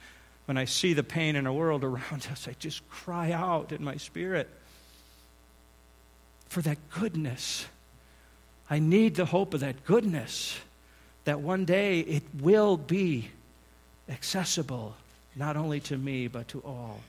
when 0.47 0.57
I 0.57 0.65
see 0.65 0.95
the 0.95 1.05
pain 1.05 1.37
in 1.37 1.47
our 1.47 1.53
world 1.53 1.85
around 1.85 2.27
us 2.33 2.49
I 2.49 2.55
just 2.59 2.89
cry 2.89 3.33
out 3.33 3.71
in 3.71 3.85
my 3.85 3.99
spirit 3.99 4.49
for 6.49 6.63
that 6.63 6.79
goodness 6.89 7.67
I 8.69 8.79
need 8.79 9.15
the 9.15 9.27
hope 9.27 9.55
of 9.55 9.61
that 9.61 9.85
goodness, 9.85 10.59
that 11.25 11.41
one 11.41 11.65
day 11.65 12.01
it 12.01 12.23
will 12.41 12.77
be 12.77 13.31
accessible, 14.09 14.97
not 15.35 15.57
only 15.57 15.81
to 15.81 15.97
me, 15.97 16.29
but 16.29 16.49
to 16.49 16.61
all. 16.61 17.01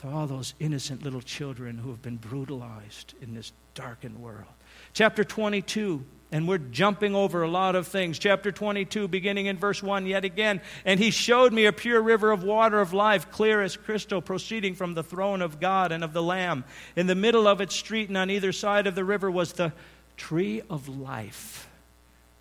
To 0.00 0.08
all 0.08 0.26
those 0.26 0.54
innocent 0.60 1.02
little 1.02 1.20
children 1.20 1.78
who 1.78 1.90
have 1.90 2.02
been 2.02 2.16
brutalized 2.16 3.14
in 3.20 3.34
this 3.34 3.52
darkened 3.74 4.18
world. 4.20 4.46
Chapter 4.92 5.24
22 5.24 6.04
and 6.30 6.46
we're 6.46 6.58
jumping 6.58 7.14
over 7.14 7.42
a 7.42 7.48
lot 7.48 7.74
of 7.74 7.86
things. 7.86 8.18
Chapter 8.18 8.52
22, 8.52 9.08
beginning 9.08 9.46
in 9.46 9.56
verse 9.56 9.82
1, 9.82 10.06
yet 10.06 10.24
again. 10.24 10.60
And 10.84 11.00
he 11.00 11.10
showed 11.10 11.52
me 11.52 11.66
a 11.66 11.72
pure 11.72 12.02
river 12.02 12.30
of 12.30 12.42
water 12.42 12.80
of 12.80 12.92
life, 12.92 13.30
clear 13.30 13.62
as 13.62 13.76
crystal, 13.76 14.20
proceeding 14.20 14.74
from 14.74 14.94
the 14.94 15.02
throne 15.02 15.42
of 15.42 15.60
God 15.60 15.92
and 15.92 16.04
of 16.04 16.12
the 16.12 16.22
Lamb. 16.22 16.64
In 16.96 17.06
the 17.06 17.14
middle 17.14 17.46
of 17.46 17.60
its 17.60 17.74
street 17.74 18.08
and 18.08 18.16
on 18.16 18.30
either 18.30 18.52
side 18.52 18.86
of 18.86 18.94
the 18.94 19.04
river 19.04 19.30
was 19.30 19.54
the 19.54 19.72
tree 20.16 20.62
of 20.68 20.88
life 20.88 21.67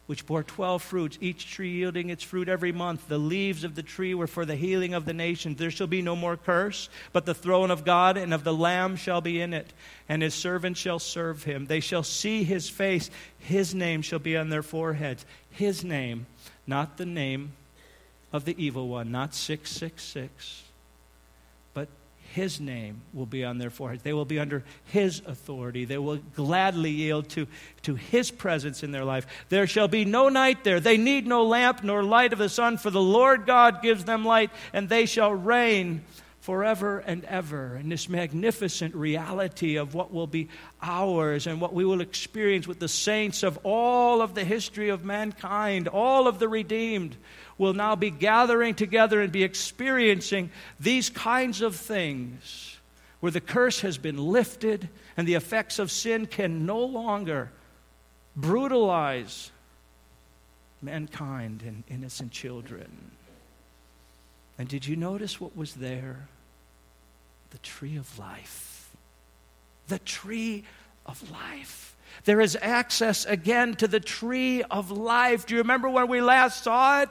which 0.07 0.25
bore 0.25 0.41
12 0.41 0.81
fruits, 0.81 1.17
each 1.21 1.51
tree 1.51 1.69
yielding 1.69 2.09
its 2.09 2.23
fruit 2.23 2.49
every 2.49 2.71
month. 2.71 3.07
The 3.07 3.17
leaves 3.17 3.63
of 3.63 3.75
the 3.75 3.83
tree 3.83 4.13
were 4.13 4.27
for 4.27 4.45
the 4.45 4.55
healing 4.55 4.93
of 4.93 5.05
the 5.05 5.13
nations. 5.13 5.57
There 5.57 5.69
shall 5.69 5.87
be 5.87 6.01
no 6.01 6.15
more 6.15 6.37
curse, 6.37 6.89
but 7.11 7.25
the 7.25 7.33
throne 7.33 7.71
of 7.71 7.85
God 7.85 8.17
and 8.17 8.33
of 8.33 8.43
the 8.43 8.53
Lamb 8.53 8.95
shall 8.95 9.21
be 9.21 9.41
in 9.41 9.53
it, 9.53 9.71
and 10.07 10.21
his 10.21 10.33
servants 10.33 10.79
shall 10.79 10.99
serve 10.99 11.43
him. 11.43 11.65
They 11.65 11.81
shall 11.81 12.03
see 12.03 12.43
his 12.43 12.69
face. 12.69 13.09
His 13.37 13.75
name 13.75 14.01
shall 14.01 14.19
be 14.19 14.37
on 14.37 14.49
their 14.49 14.63
foreheads. 14.63 15.25
His 15.51 15.83
name, 15.83 16.25
not 16.65 16.97
the 16.97 17.05
name 17.05 17.51
of 18.31 18.45
the 18.45 18.55
evil 18.61 18.87
one, 18.87 19.11
not 19.11 19.35
666 19.35 20.66
his 22.33 22.59
name 22.59 23.01
will 23.13 23.25
be 23.25 23.43
on 23.43 23.57
their 23.57 23.69
foreheads. 23.69 24.03
They 24.03 24.13
will 24.13 24.25
be 24.25 24.39
under 24.39 24.63
His 24.85 25.21
authority. 25.25 25.85
They 25.85 25.97
will 25.97 26.17
gladly 26.17 26.91
yield 26.91 27.29
to, 27.29 27.47
to 27.83 27.95
His 27.95 28.31
presence 28.31 28.83
in 28.83 28.91
their 28.91 29.05
life. 29.05 29.25
There 29.49 29.67
shall 29.67 29.87
be 29.87 30.05
no 30.05 30.29
night 30.29 30.63
there. 30.63 30.79
They 30.79 30.97
need 30.97 31.25
no 31.25 31.45
lamp 31.45 31.83
nor 31.83 32.03
light 32.03 32.33
of 32.33 32.39
the 32.39 32.49
sun, 32.49 32.77
for 32.77 32.91
the 32.91 33.01
Lord 33.01 33.45
God 33.45 33.81
gives 33.81 34.03
them 34.03 34.25
light, 34.25 34.51
and 34.73 34.89
they 34.89 35.05
shall 35.05 35.33
reign 35.33 36.03
forever 36.41 36.99
and 36.99 37.25
ever. 37.25 37.75
And 37.75 37.91
this 37.91 38.07
magnificent 38.07 38.93
reality 38.93 39.77
of 39.77 39.93
what 39.93 40.13
will 40.13 40.27
be 40.27 40.49
ours 40.81 41.47
and 41.47 41.59
what 41.59 41.73
we 41.73 41.85
will 41.85 42.01
experience 42.01 42.67
with 42.67 42.79
the 42.79 42.87
saints 42.87 43.43
of 43.43 43.57
all 43.63 44.21
of 44.21 44.35
the 44.35 44.45
history 44.45 44.89
of 44.89 45.03
mankind, 45.03 45.87
all 45.87 46.27
of 46.27 46.39
the 46.39 46.47
redeemed 46.47 47.17
will 47.57 47.73
now 47.73 47.95
be 47.95 48.09
gathering 48.09 48.75
together 48.75 49.21
and 49.21 49.31
be 49.31 49.43
experiencing 49.43 50.51
these 50.79 51.09
kinds 51.09 51.61
of 51.61 51.75
things 51.75 52.77
where 53.19 53.31
the 53.31 53.41
curse 53.41 53.81
has 53.81 53.97
been 53.97 54.17
lifted 54.17 54.89
and 55.15 55.27
the 55.27 55.33
effects 55.33 55.79
of 55.79 55.91
sin 55.91 56.27
can 56.27 56.65
no 56.65 56.79
longer 56.79 57.51
brutalize 58.35 59.51
mankind 60.81 61.63
and 61.65 61.83
innocent 61.89 62.31
children. 62.31 63.11
And 64.59 64.67
did 64.67 64.85
you 64.85 64.95
notice 64.95 65.41
what 65.41 65.55
was 65.57 65.73
there? 65.75 66.27
The 67.49 67.57
tree 67.59 67.97
of 67.97 68.19
life. 68.19 68.95
The 69.87 69.99
tree 69.99 70.63
of 71.05 71.31
life. 71.31 71.95
There 72.25 72.41
is 72.41 72.57
access 72.61 73.25
again 73.25 73.75
to 73.75 73.87
the 73.87 73.99
tree 73.99 74.63
of 74.63 74.91
life. 74.91 75.45
Do 75.45 75.55
you 75.55 75.61
remember 75.61 75.89
when 75.89 76.07
we 76.07 76.21
last 76.21 76.63
saw 76.63 77.01
it? 77.01 77.09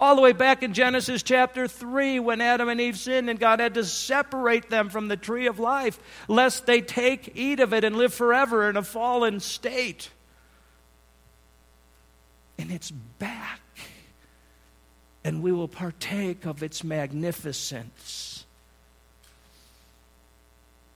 All 0.00 0.16
the 0.16 0.22
way 0.22 0.32
back 0.32 0.62
in 0.62 0.74
Genesis 0.74 1.22
chapter 1.22 1.68
3, 1.68 2.18
when 2.18 2.40
Adam 2.40 2.68
and 2.68 2.80
Eve 2.80 2.98
sinned 2.98 3.30
and 3.30 3.38
God 3.38 3.60
had 3.60 3.74
to 3.74 3.84
separate 3.84 4.68
them 4.68 4.88
from 4.88 5.08
the 5.08 5.16
tree 5.16 5.46
of 5.46 5.58
life, 5.58 5.98
lest 6.28 6.66
they 6.66 6.80
take, 6.80 7.32
eat 7.34 7.60
of 7.60 7.72
it, 7.72 7.84
and 7.84 7.96
live 7.96 8.12
forever 8.12 8.68
in 8.68 8.76
a 8.76 8.82
fallen 8.82 9.38
state. 9.38 10.10
And 12.58 12.70
it's 12.70 12.90
back. 12.90 13.60
And 15.22 15.42
we 15.42 15.52
will 15.52 15.68
partake 15.68 16.44
of 16.44 16.62
its 16.62 16.84
magnificence 16.84 18.33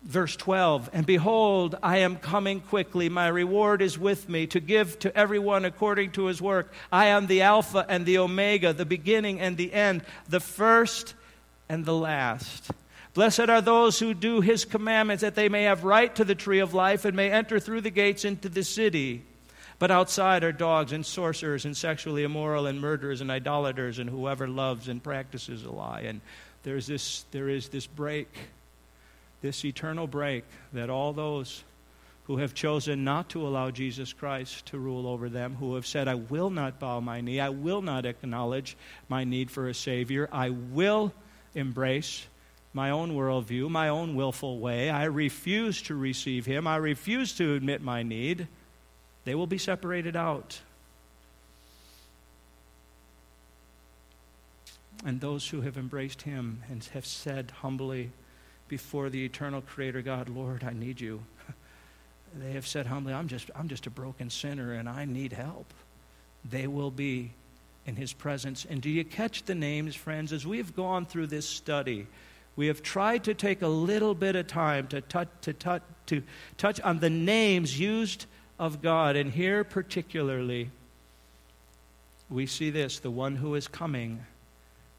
verse 0.03 0.37
12 0.37 0.91
and 0.93 1.05
behold 1.05 1.75
i 1.83 1.99
am 1.99 2.17
coming 2.17 2.61
quickly. 2.61 3.09
My 3.09 3.29
reward 3.29 3.83
is 3.83 3.99
with 3.99 4.29
me 4.29 4.47
to 4.49 4.61
give 4.61 4.99
to 5.01 5.17
everyone 5.17 5.65
according 5.65 6.13
to 6.13 6.27
his 6.27 6.41
work. 6.41 6.73
I 6.93 7.07
am 7.07 7.27
the 7.27 7.43
alpha 7.43 7.85
and 7.89 8.07
the 8.07 8.19
omega 8.19 8.73
the 8.73 8.87
beginning 8.87 9.41
and 9.41 9.57
the 9.57 9.73
end 9.73 10.03
the 10.29 10.41
first 10.41 11.15
and 11.69 11.85
the 11.85 11.95
last. 11.95 12.71
Blessed 13.15 13.49
are 13.51 13.61
those 13.61 13.99
who 13.99 14.15
do 14.15 14.41
his 14.41 14.65
commandments 14.65 15.23
that 15.23 15.35
they 15.35 15.49
may 15.49 15.65
have 15.65 15.83
right 15.83 16.15
to 16.15 16.25
the 16.25 16.35
tree 16.35 16.61
of 16.61 16.75
life 16.75 17.05
and 17.05 17.17
may 17.17 17.31
enter 17.31 17.59
through 17.59 17.81
the 17.81 17.91
gates 17.91 18.25
into 18.25 18.49
the 18.49 18.63
city. 18.63 19.25
But 19.79 19.91
outside 19.91 20.45
are 20.45 20.53
dogs 20.53 20.93
and 20.93 21.05
sorcerers 21.05 21.65
and 21.65 21.77
sexually 21.77 22.25
immoral 22.25 22.67
and 22.67 22.81
murderers 22.81 23.21
and 23.21 23.31
idolaters 23.31 23.99
and 23.99 24.11
whoever 24.11 24.49
loves 24.49 24.89
and 24.89 25.03
practices 25.03 25.65
a 25.65 25.71
lie. 25.71 26.03
And 26.03 26.21
there's 26.65 26.87
this, 26.87 27.25
there 27.31 27.49
is 27.49 27.69
this 27.69 27.87
break, 27.87 28.29
this 29.41 29.65
eternal 29.65 30.07
break 30.07 30.45
that 30.73 30.91
all 30.91 31.13
those 31.13 31.65
who 32.29 32.37
have 32.37 32.53
chosen 32.53 33.05
not 33.05 33.31
to 33.31 33.47
allow 33.47 33.71
Jesus 33.71 34.13
Christ 34.13 34.67
to 34.67 34.79
rule 34.79 35.07
over 35.07 35.31
them, 35.31 35.55
who 35.55 35.77
have 35.77 35.87
said, 35.87 36.09
I 36.09 36.15
will 36.15 36.51
not 36.51 36.79
bow 36.79 37.01
my 37.01 37.23
knee, 37.23 37.41
I 37.41 37.49
will 37.49 37.81
not 37.81 38.05
acknowledge 38.05 38.77
my 39.09 39.25
need 39.25 39.51
for 39.51 39.69
a 39.69 39.75
Savior, 39.75 40.29
I 40.31 40.51
will 40.51 41.15
embrace 41.55 42.27
my 42.75 42.91
own 42.91 43.13
worldview, 43.13 43.71
my 43.71 43.89
own 43.89 44.15
willful 44.15 44.59
way, 44.59 44.91
I 44.91 45.05
refuse 45.05 45.81
to 45.83 45.95
receive 45.95 46.45
Him, 46.45 46.67
I 46.67 46.77
refuse 46.77 47.35
to 47.39 47.55
admit 47.55 47.81
my 47.81 48.03
need, 48.03 48.47
they 49.25 49.35
will 49.35 49.47
be 49.47 49.59
separated 49.59 50.15
out. 50.15 50.61
And 55.03 55.21
those 55.21 55.49
who 55.49 55.63
have 55.63 55.79
embraced 55.79 56.23
Him 56.23 56.63
and 56.69 56.85
have 56.93 57.07
said 57.07 57.53
humbly 57.63 58.11
before 58.69 59.11
the 59.11 59.25
eternal 59.25 59.61
Creator 59.63 60.03
God, 60.03 60.29
Lord, 60.29 60.63
I 60.63 60.73
need 60.73 61.01
you 61.01 61.23
they 62.37 62.53
have 62.53 62.67
said 62.67 62.87
humbly, 62.87 63.13
I'm 63.13 63.29
just, 63.29 63.51
I'm 63.55 63.69
just 63.69 63.87
a 63.87 63.91
broken 63.91 64.31
sinner 64.31 64.73
and 64.73 64.89
I 64.89 65.05
need 65.05 65.33
help. 65.33 65.73
They 66.45 66.67
will 66.67 66.91
be 66.91 67.33
in 67.87 67.97
his 67.97 68.13
presence. 68.13 68.67
And 68.69 68.83
do 68.83 68.91
you 68.91 69.05
catch 69.05 69.45
the 69.45 69.55
names, 69.55 69.95
friends? 69.95 70.33
As 70.33 70.47
we've 70.47 70.75
gone 70.77 71.07
through 71.07 71.29
this 71.29 71.49
study, 71.49 72.07
we 72.57 72.67
have 72.67 72.83
tried 72.83 73.25
to 73.25 73.35
take 73.35 73.63
a 73.63 73.69
little 73.69 74.15
bit 74.15 74.37
of 74.37 74.47
time 74.47 74.89
to 74.89 75.01
touch, 75.01 75.29
to 75.43 75.53
touch, 75.53 75.83
to 76.07 76.23
touch 76.57 76.81
on 76.81 76.99
the 76.99 77.11
names 77.11 77.79
used 77.79 78.27
of 78.59 78.83
God. 78.83 79.17
And 79.17 79.33
here, 79.33 79.65
particularly, 79.65 80.71
we 82.29 82.47
see 82.47 82.71
this 82.71 82.99
the 82.99 83.11
one 83.11 83.37
who 83.37 83.55
is 83.55 83.69
coming, 83.69 84.27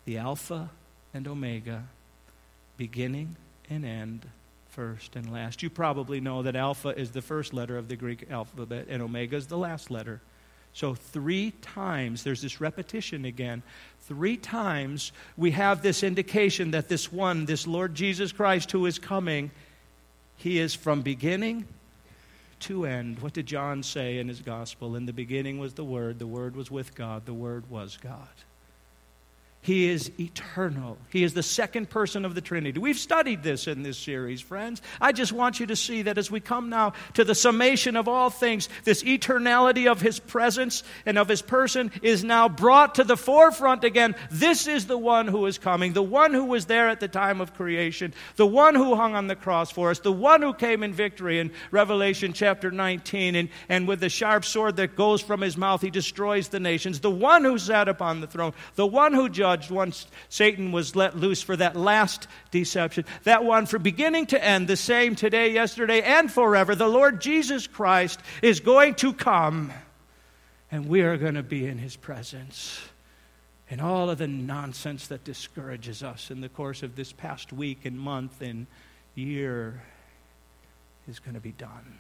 the 0.06 0.18
Alpha 0.18 0.70
and 1.14 1.28
Omega, 1.28 1.84
beginning 2.78 3.36
and 3.70 3.86
end 3.86 4.26
first 4.70 5.16
and 5.16 5.32
last. 5.32 5.62
You 5.64 5.70
probably 5.70 6.22
know 6.22 6.44
that 6.44 6.56
Alpha 6.56 6.90
is 6.90 7.12
the 7.12 7.22
first 7.22 7.54
letter 7.54 7.78
of 7.78 7.88
the 7.88 7.96
Greek 7.96 8.32
alphabet 8.32 8.88
and 8.90 9.02
Omega 9.02 9.36
is 9.36 9.48
the 9.48 9.58
last 9.58 9.92
letter. 9.92 10.22
So, 10.72 10.94
three 10.94 11.52
times, 11.62 12.24
there's 12.24 12.42
this 12.42 12.62
repetition 12.62 13.26
again. 13.26 13.64
Three 14.02 14.38
times 14.38 15.12
we 15.36 15.52
have 15.52 15.82
this 15.82 16.04
indication 16.04 16.72
that 16.72 16.88
this 16.88 17.12
one, 17.12 17.46
this 17.46 17.66
Lord 17.66 17.96
Jesus 17.96 18.32
Christ 18.32 18.72
who 18.72 18.86
is 18.86 19.00
coming, 19.00 19.52
he 20.38 20.60
is 20.60 20.76
from 20.76 21.02
beginning 21.02 21.66
to 22.62 22.86
end. 22.86 23.20
What 23.20 23.34
did 23.34 23.46
John 23.46 23.84
say 23.84 24.20
in 24.20 24.28
his 24.28 24.42
gospel? 24.42 24.96
In 24.96 25.06
the 25.06 25.14
beginning 25.14 25.60
was 25.60 25.74
the 25.74 25.84
Word, 25.84 26.20
the 26.20 26.28
Word 26.28 26.56
was 26.56 26.70
with 26.70 26.96
God, 26.96 27.26
the 27.26 27.34
Word 27.34 27.70
was 27.70 27.98
God. 27.98 28.28
He 29.62 29.89
is 29.89 30.10
eternal. 30.18 30.98
He 31.10 31.22
is 31.22 31.34
the 31.34 31.44
second 31.44 31.89
person 31.89 32.24
of 32.24 32.34
the 32.34 32.39
Trinity. 32.39 32.80
We've 32.80 32.98
studied 32.98 33.44
this 33.44 33.68
in 33.68 33.84
this 33.84 33.98
series, 33.98 34.39
friends. 34.39 34.82
I 35.01 35.12
just 35.12 35.34
want 35.34 35.60
you 35.60 35.66
to 35.66 35.75
see 35.75 36.04
that 36.04 36.18
as 36.18 36.32
we 36.32 36.39
come 36.39 36.70
now 36.70 36.94
to 37.16 37.25
the 37.25 37.36
summation 37.36 37.98
of 37.98 38.08
all 38.08 38.30
things, 38.30 38.70
this 38.86 39.04
eternality 39.04 39.92
of 39.92 40.00
His 40.00 40.18
presence 40.18 40.84
and 41.06 41.18
of 41.18 41.28
His 41.28 41.42
person 41.42 41.92
is 42.01 42.24
now 42.24 42.48
brought 42.48 42.96
to 42.96 43.04
the 43.04 43.18
forefront 43.18 43.84
again. 43.84 44.16
This 44.32 44.66
is 44.66 44.88
the 44.88 44.98
one 44.98 45.28
who 45.28 45.46
is 45.46 45.58
coming, 45.58 45.92
the 45.92 46.01
one 46.01 46.34
who 46.34 46.46
was 46.46 46.66
there 46.66 46.88
at 46.88 47.01
the 47.01 47.10
time 47.10 47.42
of 47.42 47.54
creation, 47.54 48.13
the 48.38 48.48
one 48.48 48.75
who 48.75 48.96
hung 48.96 49.13
on 49.13 49.28
the 49.28 49.36
cross 49.36 49.70
for 49.70 49.89
us, 49.89 50.00
the 50.00 50.12
one 50.12 50.42
who 50.42 50.54
came 50.54 50.84
in 50.84 50.94
victory 50.94 51.38
in 51.38 51.51
Revelation 51.72 52.32
chapter 52.32 52.72
19, 52.72 53.36
and, 53.36 53.50
and 53.68 53.89
with 53.89 54.00
the 54.00 54.10
sharp 54.10 54.46
sword 54.46 54.78
that 54.78 54.96
goes 54.96 55.22
from 55.22 55.42
His 55.42 55.58
mouth, 55.58 55.82
He 55.82 55.89
destroys 55.89 56.48
the 56.48 56.62
nations, 56.62 57.01
the 57.01 57.12
one 57.12 57.44
who 57.44 57.58
sat 57.58 57.89
upon 57.89 58.22
the 58.22 58.28
throne, 58.28 58.54
the 58.75 58.88
one 58.88 59.13
who 59.13 59.28
judged 59.28 59.49
judged 59.50 59.72
once 59.72 60.06
Satan 60.29 60.72
was 60.72 60.96
let 60.96 61.18
loose 61.18 61.41
for 61.41 61.56
that 61.56 61.75
last 61.75 62.27
deception. 62.51 63.03
That 63.24 63.44
one, 63.44 63.65
from 63.65 63.82
beginning 63.82 64.27
to 64.27 64.44
end, 64.44 64.68
the 64.68 64.77
same 64.77 65.15
today, 65.15 65.51
yesterday, 65.51 66.01
and 66.01 66.32
forever. 66.32 66.75
The 66.75 66.88
Lord 66.88 67.20
Jesus 67.20 67.65
Christ 67.65 68.20
is 68.44 68.60
going 68.60 68.94
to 68.96 69.12
come, 69.12 69.74
and 70.72 70.88
we 70.88 71.01
are 71.01 71.18
going 71.18 71.33
to 71.33 71.44
be 71.44 71.66
in 71.66 71.79
his 71.79 71.96
presence. 71.96 72.79
And 73.72 73.81
all 73.81 74.12
of 74.12 74.20
the 74.20 74.27
nonsense 74.27 75.07
that 75.07 75.24
discourages 75.24 76.03
us 76.03 76.29
in 76.29 76.42
the 76.42 76.50
course 76.50 76.83
of 76.83 76.96
this 76.96 77.12
past 77.12 77.51
week 77.51 77.85
and 77.85 78.00
month 78.00 78.42
and 78.42 78.68
year 79.16 79.81
is 81.07 81.18
going 81.18 81.35
to 81.35 81.42
be 81.42 81.53
done. 81.53 81.98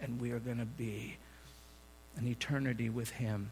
And 0.00 0.18
we 0.18 0.30
are 0.30 0.38
going 0.38 0.58
to 0.58 0.64
be 0.64 1.16
an 2.16 2.26
eternity 2.26 2.88
with 2.88 3.10
him. 3.10 3.50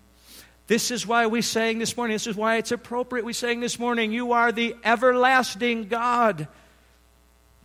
This 0.66 0.90
is 0.90 1.06
why 1.06 1.26
we 1.26 1.42
sang 1.42 1.78
this 1.78 1.96
morning. 1.96 2.14
This 2.14 2.26
is 2.26 2.36
why 2.36 2.56
it's 2.56 2.72
appropriate 2.72 3.24
we 3.24 3.32
sang 3.32 3.60
this 3.60 3.78
morning. 3.78 4.12
You 4.12 4.32
are 4.32 4.50
the 4.50 4.74
everlasting 4.84 5.86
God, 5.86 6.48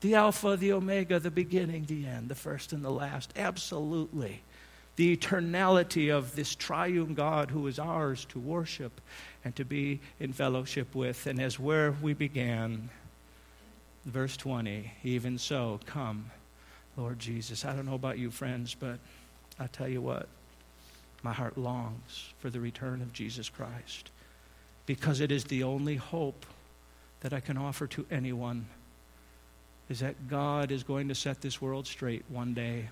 the 0.02 0.16
Alpha, 0.16 0.56
the 0.56 0.74
Omega, 0.74 1.20
the 1.20 1.32
beginning, 1.32 1.86
the 1.86 2.06
end, 2.06 2.30
the 2.30 2.36
first 2.36 2.74
and 2.74 2.86
the 2.86 2.92
last. 2.92 3.34
Absolutely. 3.36 4.44
The 4.98 5.18
eternality 5.18 6.14
of 6.14 6.36
this 6.36 6.54
triune 6.54 7.16
God 7.16 7.50
who 7.50 7.66
is 7.66 7.80
ours 7.80 8.26
to 8.26 8.40
worship 8.40 9.02
and 9.44 9.56
to 9.56 9.66
be 9.66 10.00
in 10.20 10.32
fellowship 10.32 10.94
with. 10.94 11.26
And 11.26 11.42
as 11.42 11.58
where 11.58 11.94
we 12.04 12.14
began, 12.14 12.90
verse 14.06 14.38
20, 14.38 14.92
even 15.04 15.40
so, 15.40 15.80
come, 15.88 16.30
Lord 16.98 17.18
Jesus. 17.18 17.66
I 17.66 17.76
don't 17.76 17.88
know 17.88 17.96
about 17.96 18.20
you, 18.20 18.30
friends, 18.30 18.76
but 18.76 19.00
I 19.60 19.66
tell 19.68 19.88
you 19.88 20.02
what. 20.02 20.28
My 21.24 21.34
heart 21.34 21.58
longs 21.58 22.34
for 22.40 22.50
the 22.50 22.60
return 22.60 23.02
of 23.02 23.14
Jesus 23.14 23.50
Christ 23.50 24.10
because 24.86 25.20
it 25.20 25.32
is 25.32 25.46
the 25.46 25.64
only 25.64 25.96
hope 25.96 26.46
that 27.22 27.34
I 27.34 27.40
can 27.40 27.58
offer 27.58 27.88
to 27.88 28.06
anyone 28.10 28.66
is 29.90 30.00
that 30.00 30.28
God 30.28 30.72
is 30.72 30.84
going 30.84 31.10
to 31.10 31.16
set 31.16 31.42
this 31.42 31.62
world 31.62 31.86
straight 31.86 32.24
one 32.30 32.54
day. 32.54 32.90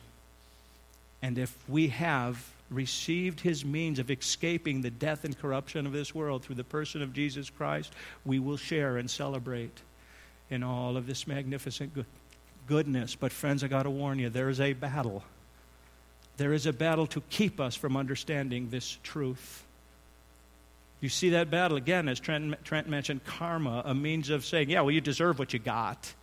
And 1.22 1.38
if 1.38 1.58
we 1.68 1.88
have 1.88 2.46
received 2.70 3.40
his 3.40 3.66
means 3.66 4.00
of 4.00 4.12
escaping 4.12 4.82
the 4.82 4.92
death 4.92 5.26
and 5.26 5.38
corruption 5.38 5.86
of 5.88 5.92
this 5.92 6.14
world 6.14 6.44
through 6.44 6.56
the 6.56 6.64
person 6.64 7.02
of 7.02 7.14
Jesus 7.14 7.50
Christ, 7.50 7.94
we 8.26 8.38
will 8.38 8.58
share 8.58 8.98
and 8.98 9.10
celebrate 9.10 9.82
in 10.50 10.62
all 10.62 10.98
of 10.98 11.08
this 11.08 11.26
magnificent 11.26 11.94
good- 11.94 12.06
goodness. 12.68 13.16
But, 13.16 13.32
friends, 13.32 13.64
I 13.64 13.68
got 13.68 13.84
to 13.84 13.90
warn 13.90 14.20
you, 14.20 14.30
there 14.30 14.50
is 14.50 14.62
a 14.62 14.74
battle 14.74 15.24
there 16.40 16.54
is 16.54 16.66
a 16.66 16.74
battle 16.74 17.06
to 17.08 17.22
keep 17.30 17.60
us 17.60 17.76
from 17.76 17.96
understanding 17.96 18.70
this 18.70 18.98
truth. 19.04 19.64
You 21.02 21.10
see 21.10 21.30
that 21.30 21.52
battle 21.52 21.78
again, 21.78 22.10
as 22.10 22.20
Trent, 22.20 22.66
Trent 22.66 22.90
mentioned, 22.90 23.24
karma, 23.24 23.84
a 23.86 23.94
means 23.94 24.30
of 24.30 24.44
saying, 24.44 24.70
yeah, 24.70 24.82
well, 24.82 24.92
you 24.92 25.02
deserve 25.02 25.38
what 25.38 25.54
you 25.54 25.60
got. 25.60 26.14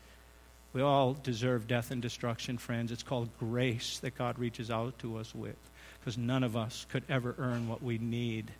We 0.72 0.82
all 0.82 1.14
deserve 1.14 1.66
death 1.66 1.90
and 1.90 2.02
destruction, 2.02 2.58
friends. 2.58 2.92
It's 2.92 3.02
called 3.02 3.30
grace 3.38 3.98
that 4.00 4.18
God 4.18 4.38
reaches 4.38 4.70
out 4.70 4.98
to 4.98 5.16
us 5.16 5.34
with, 5.34 5.56
because 6.00 6.18
none 6.18 6.42
of 6.42 6.56
us 6.56 6.86
could 6.90 7.04
ever 7.08 7.34
earn 7.38 7.68
what 7.68 7.82
we 7.82 7.96
need. 7.96 8.50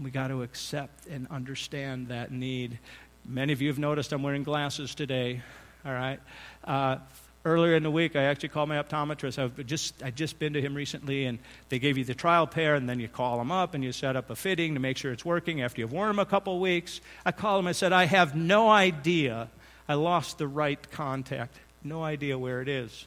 We 0.00 0.10
got 0.10 0.28
to 0.28 0.42
accept 0.42 1.06
and 1.06 1.26
understand 1.28 2.08
that 2.08 2.30
need. 2.30 2.78
Many 3.24 3.52
of 3.52 3.60
you 3.60 3.68
have 3.68 3.80
noticed 3.80 4.12
I'm 4.12 4.22
wearing 4.22 4.44
glasses 4.44 4.94
today. 4.94 5.42
All 5.84 5.92
right. 5.92 6.20
Uh, 6.62 6.98
earlier 7.44 7.74
in 7.74 7.82
the 7.82 7.90
week, 7.90 8.16
I 8.16 8.24
actually 8.24 8.50
called 8.50 8.68
my 8.68 8.82
optometrist. 8.82 9.38
I've 9.38 9.64
just, 9.66 10.02
I'd 10.02 10.16
just 10.16 10.38
been 10.38 10.52
to 10.52 10.60
him 10.60 10.74
recently, 10.74 11.26
and 11.26 11.38
they 11.68 11.78
gave 11.78 11.96
you 11.96 12.04
the 12.04 12.14
trial 12.14 12.46
pair, 12.46 12.74
and 12.74 12.88
then 12.88 13.00
you 13.00 13.08
call 13.08 13.38
them 13.38 13.50
up 13.50 13.74
and 13.74 13.82
you 13.82 13.92
set 13.92 14.16
up 14.16 14.30
a 14.30 14.36
fitting 14.36 14.74
to 14.74 14.80
make 14.80 14.96
sure 14.96 15.12
it's 15.12 15.24
working 15.24 15.62
after 15.62 15.80
you've 15.80 15.92
worn 15.92 16.08
them 16.08 16.18
a 16.18 16.26
couple 16.26 16.58
weeks. 16.60 17.00
I 17.24 17.32
called 17.32 17.60
him, 17.60 17.66
I 17.66 17.72
said, 17.72 17.92
I 17.92 18.06
have 18.06 18.34
no 18.34 18.68
idea. 18.68 19.48
I 19.88 19.94
lost 19.94 20.38
the 20.38 20.46
right 20.48 20.90
contact, 20.90 21.56
no 21.82 22.02
idea 22.02 22.38
where 22.38 22.60
it 22.60 22.68
is. 22.68 23.06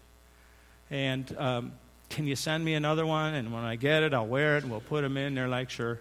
And 0.90 1.34
um, 1.38 1.74
can 2.10 2.26
you 2.26 2.36
send 2.36 2.66
me 2.66 2.74
another 2.74 3.06
one? 3.06 3.36
And 3.36 3.54
when 3.54 3.64
I 3.64 3.76
get 3.76 4.04
it, 4.04 4.14
I'll 4.14 4.28
wear 4.28 4.58
it, 4.58 4.64
and 4.64 4.72
we'll 4.72 4.82
put 4.82 5.02
them 5.02 5.16
in. 5.18 5.36
They're 5.36 5.48
like, 5.48 5.70
sure, 5.70 6.00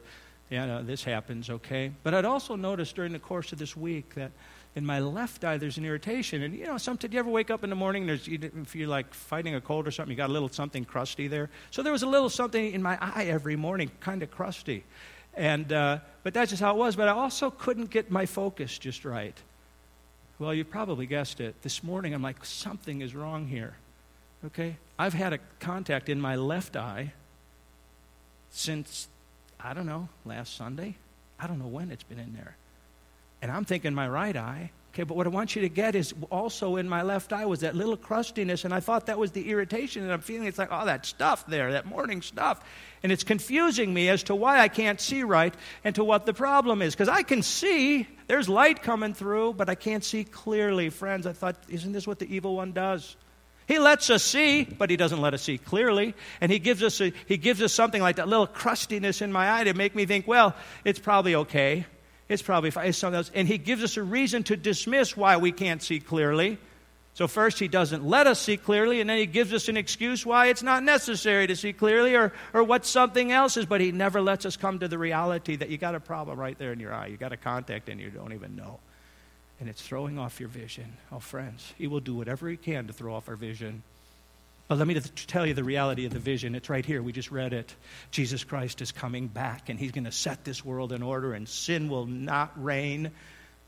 yeah, 0.49 0.67
no, 0.67 0.83
this 0.83 1.05
happens, 1.05 1.51
okay? 1.51 1.93
But 2.03 2.15
I'd 2.15 2.25
also 2.25 2.57
noticed 2.57 2.97
during 2.97 3.13
the 3.13 3.19
course 3.19 3.53
of 3.53 3.59
this 3.59 3.77
week 3.77 4.15
that 4.15 4.33
in 4.77 4.87
my 4.87 5.01
left 5.01 5.45
eye 5.45 5.57
there's 5.57 5.79
an 5.79 5.85
irritation. 5.85 6.43
And 6.43 6.55
you 6.55 6.67
know 6.67 6.79
sometimes 6.79 7.13
you 7.13 7.19
ever 7.19 7.31
wake 7.31 7.51
up 7.51 7.65
in 7.65 7.71
the 7.71 7.77
morning 7.77 8.07
there's 8.07 8.29
if 8.29 8.75
you're 8.77 8.89
like 8.89 9.13
fighting 9.13 9.55
a 9.55 9.61
cold 9.61 9.87
or 9.87 9.91
something 9.91 10.11
you 10.11 10.17
got 10.17 10.31
a 10.31 10.33
little 10.33 10.49
something 10.49 10.85
crusty 10.85 11.29
there? 11.29 11.51
So 11.71 11.83
there 11.83 11.93
was 11.93 12.03
a 12.03 12.07
little 12.07 12.31
something 12.31 12.73
in 12.73 12.83
my 12.83 12.99
eye 13.01 13.25
every 13.25 13.57
morning 13.57 13.91
kind 14.01 14.23
of 14.23 14.31
crusty. 14.31 14.85
And 15.35 15.73
uh, 15.73 15.99
but 16.23 16.35
that's 16.35 16.51
just 16.51 16.63
how 16.63 16.75
it 16.75 16.79
was. 16.79 16.97
But 16.97 17.09
i 17.09 17.13
also 17.13 17.51
couldn't 17.51 17.91
get 17.91 18.11
my 18.11 18.27
focus 18.27 18.79
just 18.79 19.05
right. 19.05 19.37
Well 20.39 20.55
you 20.55 20.65
probably 20.65 21.07
guessed 21.07 21.41
it. 21.41 21.61
This 21.63 21.83
morning 21.83 22.15
i'm 22.15 22.23
like 22.23 22.45
something 22.45 23.01
is 23.01 23.15
wrong 23.15 23.49
here. 23.49 23.75
Okay? 24.47 24.77
I've 24.99 25.15
had 25.15 25.33
a 25.33 25.39
contact 25.59 26.09
in 26.09 26.21
my 26.21 26.37
left 26.37 26.77
eye 26.77 27.13
since 28.53 29.09
i 29.59 29.75
don't 29.75 29.87
know 29.87 30.09
last 30.25 30.57
sunday. 30.57 30.95
I 31.39 31.47
don't 31.47 31.59
know 31.59 31.67
when 31.67 31.91
it's 31.91 32.03
been 32.03 32.19
in 32.19 32.35
there 32.35 32.57
and 33.43 33.51
I'm 33.51 33.65
thinking 33.65 33.95
my 33.95 34.09
right 34.09 34.37
eye, 34.37 34.71
Okay, 34.93 35.05
but 35.05 35.17
what 35.17 35.25
I 35.25 35.31
want 35.31 35.55
you 35.55 35.63
to 35.63 35.69
get 35.69 35.95
is 35.95 36.13
also 36.31 36.75
in 36.75 36.89
my 36.89 37.03
left 37.03 37.33
eye 37.33 37.47
was 37.47 37.61
that 37.61 37.77
little 37.77 37.97
crustiness, 37.97 38.65
and 38.65 38.75
I 38.75 38.81
thought 38.81 39.07
that 39.07 39.19
was 39.19 39.31
the 39.31 39.49
irritation, 39.49 40.03
and 40.03 40.13
I'm 40.13 40.21
feeling 40.21 40.49
it's 40.49 40.59
like, 40.59 40.71
oh, 40.73 40.85
that 40.85 41.07
stuff 41.07 41.47
there, 41.47 41.73
that 41.73 41.87
morning 41.87 42.23
stuff. 42.23 42.61
And 43.05 43.13
it's 43.13 43.23
confusing 43.23 43.95
me 43.95 44.09
as 44.09 44.25
to 44.25 44.35
why 44.35 44.59
I 44.59 44.67
can't 44.67 45.01
see 45.01 45.23
right 45.23 45.55
and 45.85 45.95
to 45.95 46.03
what 46.03 46.27
the 46.27 46.35
problem 46.35 46.83
is. 46.83 46.95
Because 46.95 47.09
I 47.09 47.23
can 47.23 47.43
see, 47.43 48.09
there's 48.27 48.49
light 48.49 48.83
coming 48.83 49.15
through, 49.15 49.55
but 49.55 49.69
I 49.69 49.77
can't 49.77 50.03
see 50.03 50.25
clearly. 50.25 50.91
Friends, 50.91 51.25
I 51.25 51.35
thought, 51.35 51.57
isn't 51.69 51.93
this 51.93 52.07
what 52.07 52.19
the 52.19 52.35
evil 52.35 52.57
one 52.57 52.73
does? 52.73 53.17
He 53.69 53.79
lets 53.79 54.11
us 54.11 54.25
see, 54.25 54.65
but 54.65 54.91
he 54.91 54.97
doesn't 54.97 55.21
let 55.21 55.35
us 55.35 55.43
see 55.43 55.57
clearly. 55.57 56.17
And 56.41 56.51
he 56.51 56.59
gives 56.59 56.83
us, 56.83 57.01
a, 57.01 57.13
he 57.27 57.37
gives 57.37 57.63
us 57.63 57.73
something 57.73 58.03
like 58.03 58.17
that 58.17 58.27
little 58.27 58.49
crustiness 58.49 59.23
in 59.23 59.31
my 59.31 59.61
eye 59.61 59.65
to 59.65 59.73
make 59.73 59.95
me 59.95 60.05
think, 60.05 60.27
well, 60.27 60.57
it's 60.85 60.99
probably 60.99 61.37
okay. 61.37 61.87
It's 62.31 62.43
probably. 62.43 62.71
It's 62.89 62.97
something 62.97 63.17
else. 63.17 63.31
And 63.35 63.49
he 63.49 63.59
gives 63.59 63.83
us 63.83 63.97
a 63.97 64.05
reason 64.05 64.45
to 64.45 64.57
dismiss 64.57 65.17
why 65.17 65.37
we 65.37 65.51
can't 65.51 65.83
see 65.83 65.99
clearly. 65.99 66.59
So, 67.13 67.27
first, 67.27 67.59
he 67.59 67.67
doesn't 67.67 68.07
let 68.07 68.29
us 68.29 68.39
see 68.39 68.57
clearly, 68.57 69.01
and 69.01 69.11
then 69.11 69.19
he 69.19 69.27
gives 69.27 69.53
us 69.53 69.69
an 69.69 69.77
excuse 69.77 70.25
why 70.25 70.47
it's 70.47 70.63
not 70.63 70.85
necessary 70.85 71.49
to 71.49 71.57
see 71.57 71.73
clearly 71.73 72.15
or, 72.15 72.33
or 72.55 72.63
what 72.63 72.87
something 72.87 73.33
else 73.33 73.57
is, 73.57 73.67
but 73.67 73.81
he 73.81 73.91
never 73.91 74.21
lets 74.21 74.47
us 74.47 74.57
come 74.57 74.79
to 74.79 74.87
the 74.87 74.97
reality 74.97 75.57
that 75.57 75.71
you 75.71 75.77
got 75.77 75.97
a 75.97 76.01
problem 76.01 76.39
right 76.39 76.57
there 76.57 76.73
in 76.73 76.79
your 76.79 76.95
eye. 76.95 77.09
You 77.09 77.17
got 77.17 77.33
a 77.33 77.37
contact 77.37 77.89
and 77.89 78.01
you 78.01 78.11
don't 78.11 78.33
even 78.33 78.55
know. 78.55 78.79
And 79.59 79.69
it's 79.69 79.83
throwing 79.83 80.17
off 80.17 80.39
your 80.39 80.49
vision. 80.49 80.97
Oh, 81.11 81.19
friends, 81.19 81.75
he 81.77 81.89
will 81.89 81.99
do 81.99 82.15
whatever 82.15 82.49
he 82.49 82.57
can 82.57 82.87
to 82.87 82.93
throw 82.93 83.13
off 83.13 83.29
our 83.29 83.35
vision. 83.35 83.83
But 84.71 84.79
let 84.79 84.87
me 84.87 84.95
tell 85.01 85.45
you 85.45 85.53
the 85.53 85.65
reality 85.65 86.07
of 86.07 86.13
the 86.13 86.21
vision. 86.21 86.55
It's 86.55 86.71
right 86.71 86.87
here. 86.87 87.03
We 87.03 87.11
just 87.11 87.33
read 87.33 87.53
it. 87.53 87.75
Jesus 88.13 88.45
Christ 88.45 88.81
is 88.81 88.93
coming 88.93 89.27
back, 89.27 89.69
and 89.69 89.81
he's 89.81 89.91
going 89.91 90.05
to 90.05 90.13
set 90.13 90.45
this 90.45 90.65
world 90.65 90.93
in 90.93 91.03
order, 91.03 91.35
and 91.35 91.49
sin 91.49 91.89
will 91.89 92.07
not 92.07 92.53
reign 92.55 93.11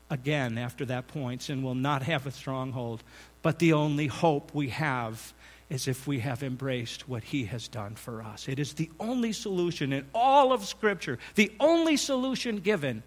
again 0.09 0.57
after 0.57 0.85
that 0.85 1.07
point. 1.07 1.41
Sin 1.41 1.61
will 1.61 1.75
not 1.75 2.03
have 2.03 2.25
a 2.25 2.31
stronghold. 2.31 3.03
But 3.41 3.59
the 3.59 3.73
only 3.73 4.07
hope 4.07 4.55
we 4.55 4.69
have 4.69 5.33
is 5.69 5.89
if 5.89 6.07
we 6.07 6.19
have 6.19 6.41
embraced 6.41 7.09
what 7.09 7.25
he 7.25 7.43
has 7.47 7.67
done 7.67 7.95
for 7.95 8.23
us. 8.23 8.47
It 8.47 8.57
is 8.57 8.71
the 8.75 8.89
only 8.97 9.33
solution 9.33 9.91
in 9.91 10.05
all 10.15 10.53
of 10.53 10.63
Scripture, 10.63 11.19
the 11.35 11.51
only 11.59 11.97
solution 11.97 12.59
given 12.59 13.03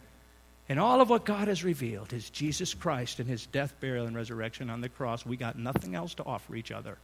in 0.68 0.76
all 0.76 1.00
of 1.00 1.08
what 1.08 1.24
God 1.24 1.48
has 1.48 1.64
revealed 1.64 2.12
is 2.12 2.28
Jesus 2.28 2.74
Christ 2.74 3.20
and 3.20 3.26
his 3.30 3.46
death, 3.46 3.72
burial, 3.80 4.06
and 4.06 4.14
resurrection 4.14 4.68
on 4.68 4.82
the 4.82 4.90
cross. 4.90 5.24
We 5.24 5.38
got 5.38 5.58
nothing 5.58 5.94
else 5.94 6.12
to 6.16 6.24
offer 6.24 6.56
each 6.56 6.70
other. 6.70 6.98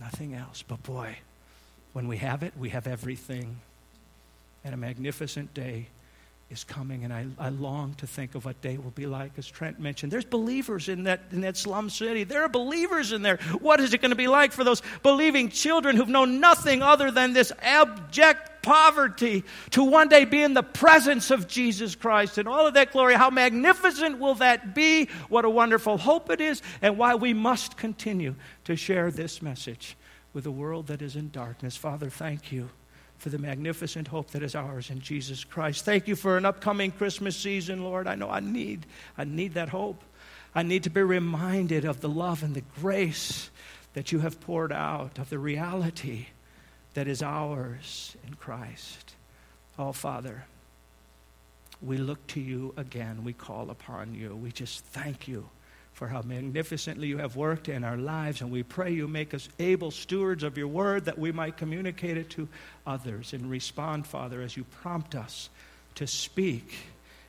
Nothing 0.00 0.34
else. 0.34 0.62
But 0.66 0.82
boy, 0.82 1.16
when 1.92 2.08
we 2.08 2.16
have 2.18 2.42
it, 2.42 2.52
we 2.58 2.70
have 2.70 2.86
everything. 2.86 3.58
And 4.64 4.74
a 4.74 4.76
magnificent 4.76 5.52
day 5.54 5.88
is 6.50 6.64
coming, 6.64 7.04
and 7.04 7.12
I, 7.12 7.26
I 7.38 7.48
long 7.48 7.94
to 7.94 8.06
think 8.06 8.34
of 8.34 8.44
what 8.44 8.60
day 8.60 8.76
will 8.76 8.90
be 8.90 9.06
like. 9.06 9.32
As 9.38 9.46
Trent 9.46 9.80
mentioned, 9.80 10.12
there's 10.12 10.24
believers 10.24 10.88
in 10.88 11.04
that, 11.04 11.20
in 11.32 11.40
that 11.42 11.56
slum 11.56 11.90
city. 11.90 12.24
There 12.24 12.42
are 12.42 12.48
believers 12.48 13.12
in 13.12 13.22
there. 13.22 13.38
What 13.60 13.80
is 13.80 13.94
it 13.94 14.00
going 14.00 14.10
to 14.10 14.16
be 14.16 14.28
like 14.28 14.52
for 14.52 14.64
those 14.64 14.82
believing 15.02 15.48
children 15.48 15.96
who've 15.96 16.08
known 16.08 16.40
nothing 16.40 16.82
other 16.82 17.10
than 17.10 17.32
this 17.32 17.52
abject 17.60 18.53
poverty 18.64 19.44
to 19.70 19.84
one 19.84 20.08
day 20.08 20.24
be 20.24 20.42
in 20.42 20.54
the 20.54 20.62
presence 20.62 21.30
of 21.30 21.46
Jesus 21.46 21.94
Christ 21.94 22.38
and 22.38 22.48
all 22.48 22.66
of 22.66 22.74
that 22.74 22.92
glory? 22.92 23.14
How 23.14 23.30
magnificent 23.30 24.18
will 24.18 24.34
that 24.36 24.74
be? 24.74 25.06
What 25.28 25.44
a 25.44 25.50
wonderful 25.50 25.98
hope 25.98 26.30
it 26.30 26.40
is, 26.40 26.62
and 26.82 26.98
why 26.98 27.14
we 27.14 27.32
must 27.32 27.76
continue 27.76 28.34
to 28.64 28.74
share 28.74 29.10
this 29.10 29.42
message 29.42 29.96
with 30.32 30.46
a 30.46 30.50
world 30.50 30.88
that 30.88 31.02
is 31.02 31.14
in 31.14 31.30
darkness. 31.30 31.76
Father, 31.76 32.10
thank 32.10 32.50
you 32.50 32.70
for 33.18 33.28
the 33.28 33.38
magnificent 33.38 34.08
hope 34.08 34.30
that 34.32 34.42
is 34.42 34.54
ours 34.54 34.90
in 34.90 35.00
Jesus 35.00 35.44
Christ. 35.44 35.84
Thank 35.84 36.08
you 36.08 36.16
for 36.16 36.36
an 36.36 36.44
upcoming 36.44 36.90
Christmas 36.90 37.36
season, 37.36 37.84
Lord. 37.84 38.06
I 38.06 38.16
know 38.16 38.28
I 38.28 38.40
need 38.40 38.86
I 39.16 39.24
need 39.24 39.54
that 39.54 39.68
hope. 39.68 40.02
I 40.54 40.62
need 40.62 40.84
to 40.84 40.90
be 40.90 41.02
reminded 41.02 41.84
of 41.84 42.00
the 42.00 42.08
love 42.08 42.42
and 42.42 42.54
the 42.54 42.64
grace 42.80 43.50
that 43.94 44.12
you 44.12 44.20
have 44.20 44.40
poured 44.40 44.72
out, 44.72 45.18
of 45.18 45.30
the 45.30 45.38
reality 45.38 46.26
that 46.94 47.08
is 47.08 47.22
ours 47.22 48.16
in 48.26 48.34
Christ. 48.34 49.14
Oh, 49.78 49.92
Father, 49.92 50.44
we 51.82 51.96
look 51.96 52.24
to 52.28 52.40
you 52.40 52.72
again. 52.76 53.24
We 53.24 53.32
call 53.32 53.70
upon 53.70 54.14
you. 54.14 54.34
We 54.36 54.52
just 54.52 54.84
thank 54.84 55.28
you 55.28 55.48
for 55.92 56.08
how 56.08 56.22
magnificently 56.22 57.06
you 57.06 57.18
have 57.18 57.36
worked 57.36 57.68
in 57.68 57.84
our 57.84 57.96
lives. 57.96 58.40
And 58.40 58.50
we 58.50 58.62
pray 58.62 58.90
you 58.90 59.06
make 59.06 59.34
us 59.34 59.48
able 59.58 59.90
stewards 59.90 60.42
of 60.42 60.58
your 60.58 60.68
word 60.68 61.04
that 61.04 61.18
we 61.18 61.30
might 61.30 61.56
communicate 61.56 62.16
it 62.16 62.30
to 62.30 62.48
others 62.86 63.32
and 63.32 63.50
respond, 63.50 64.06
Father, 64.06 64.40
as 64.40 64.56
you 64.56 64.64
prompt 64.64 65.14
us 65.14 65.50
to 65.96 66.06
speak 66.06 66.74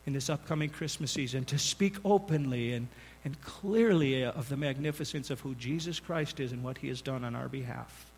in 0.06 0.13
this 0.13 0.30
upcoming 0.30 0.69
Christmas 0.69 1.12
season, 1.12 1.45
to 1.45 1.60
speak 1.60 1.97
openly 2.06 2.73
and, 2.73 2.88
and 3.23 3.39
clearly 3.41 4.23
of 4.23 4.49
the 4.49 4.58
magnificence 4.58 5.30
of 5.30 5.39
who 5.41 5.56
Jesus 5.56 5.99
Christ 5.99 6.39
is 6.39 6.51
and 6.51 6.63
what 6.63 6.78
he 6.78 6.88
has 6.88 7.01
done 7.01 7.23
on 7.23 7.36
our 7.36 7.47
behalf. 7.47 8.12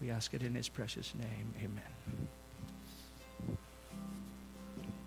We 0.00 0.10
ask 0.10 0.34
it 0.34 0.42
in 0.42 0.54
his 0.54 0.68
precious 0.68 1.14
name. 1.14 1.54
Amen. 1.58 2.28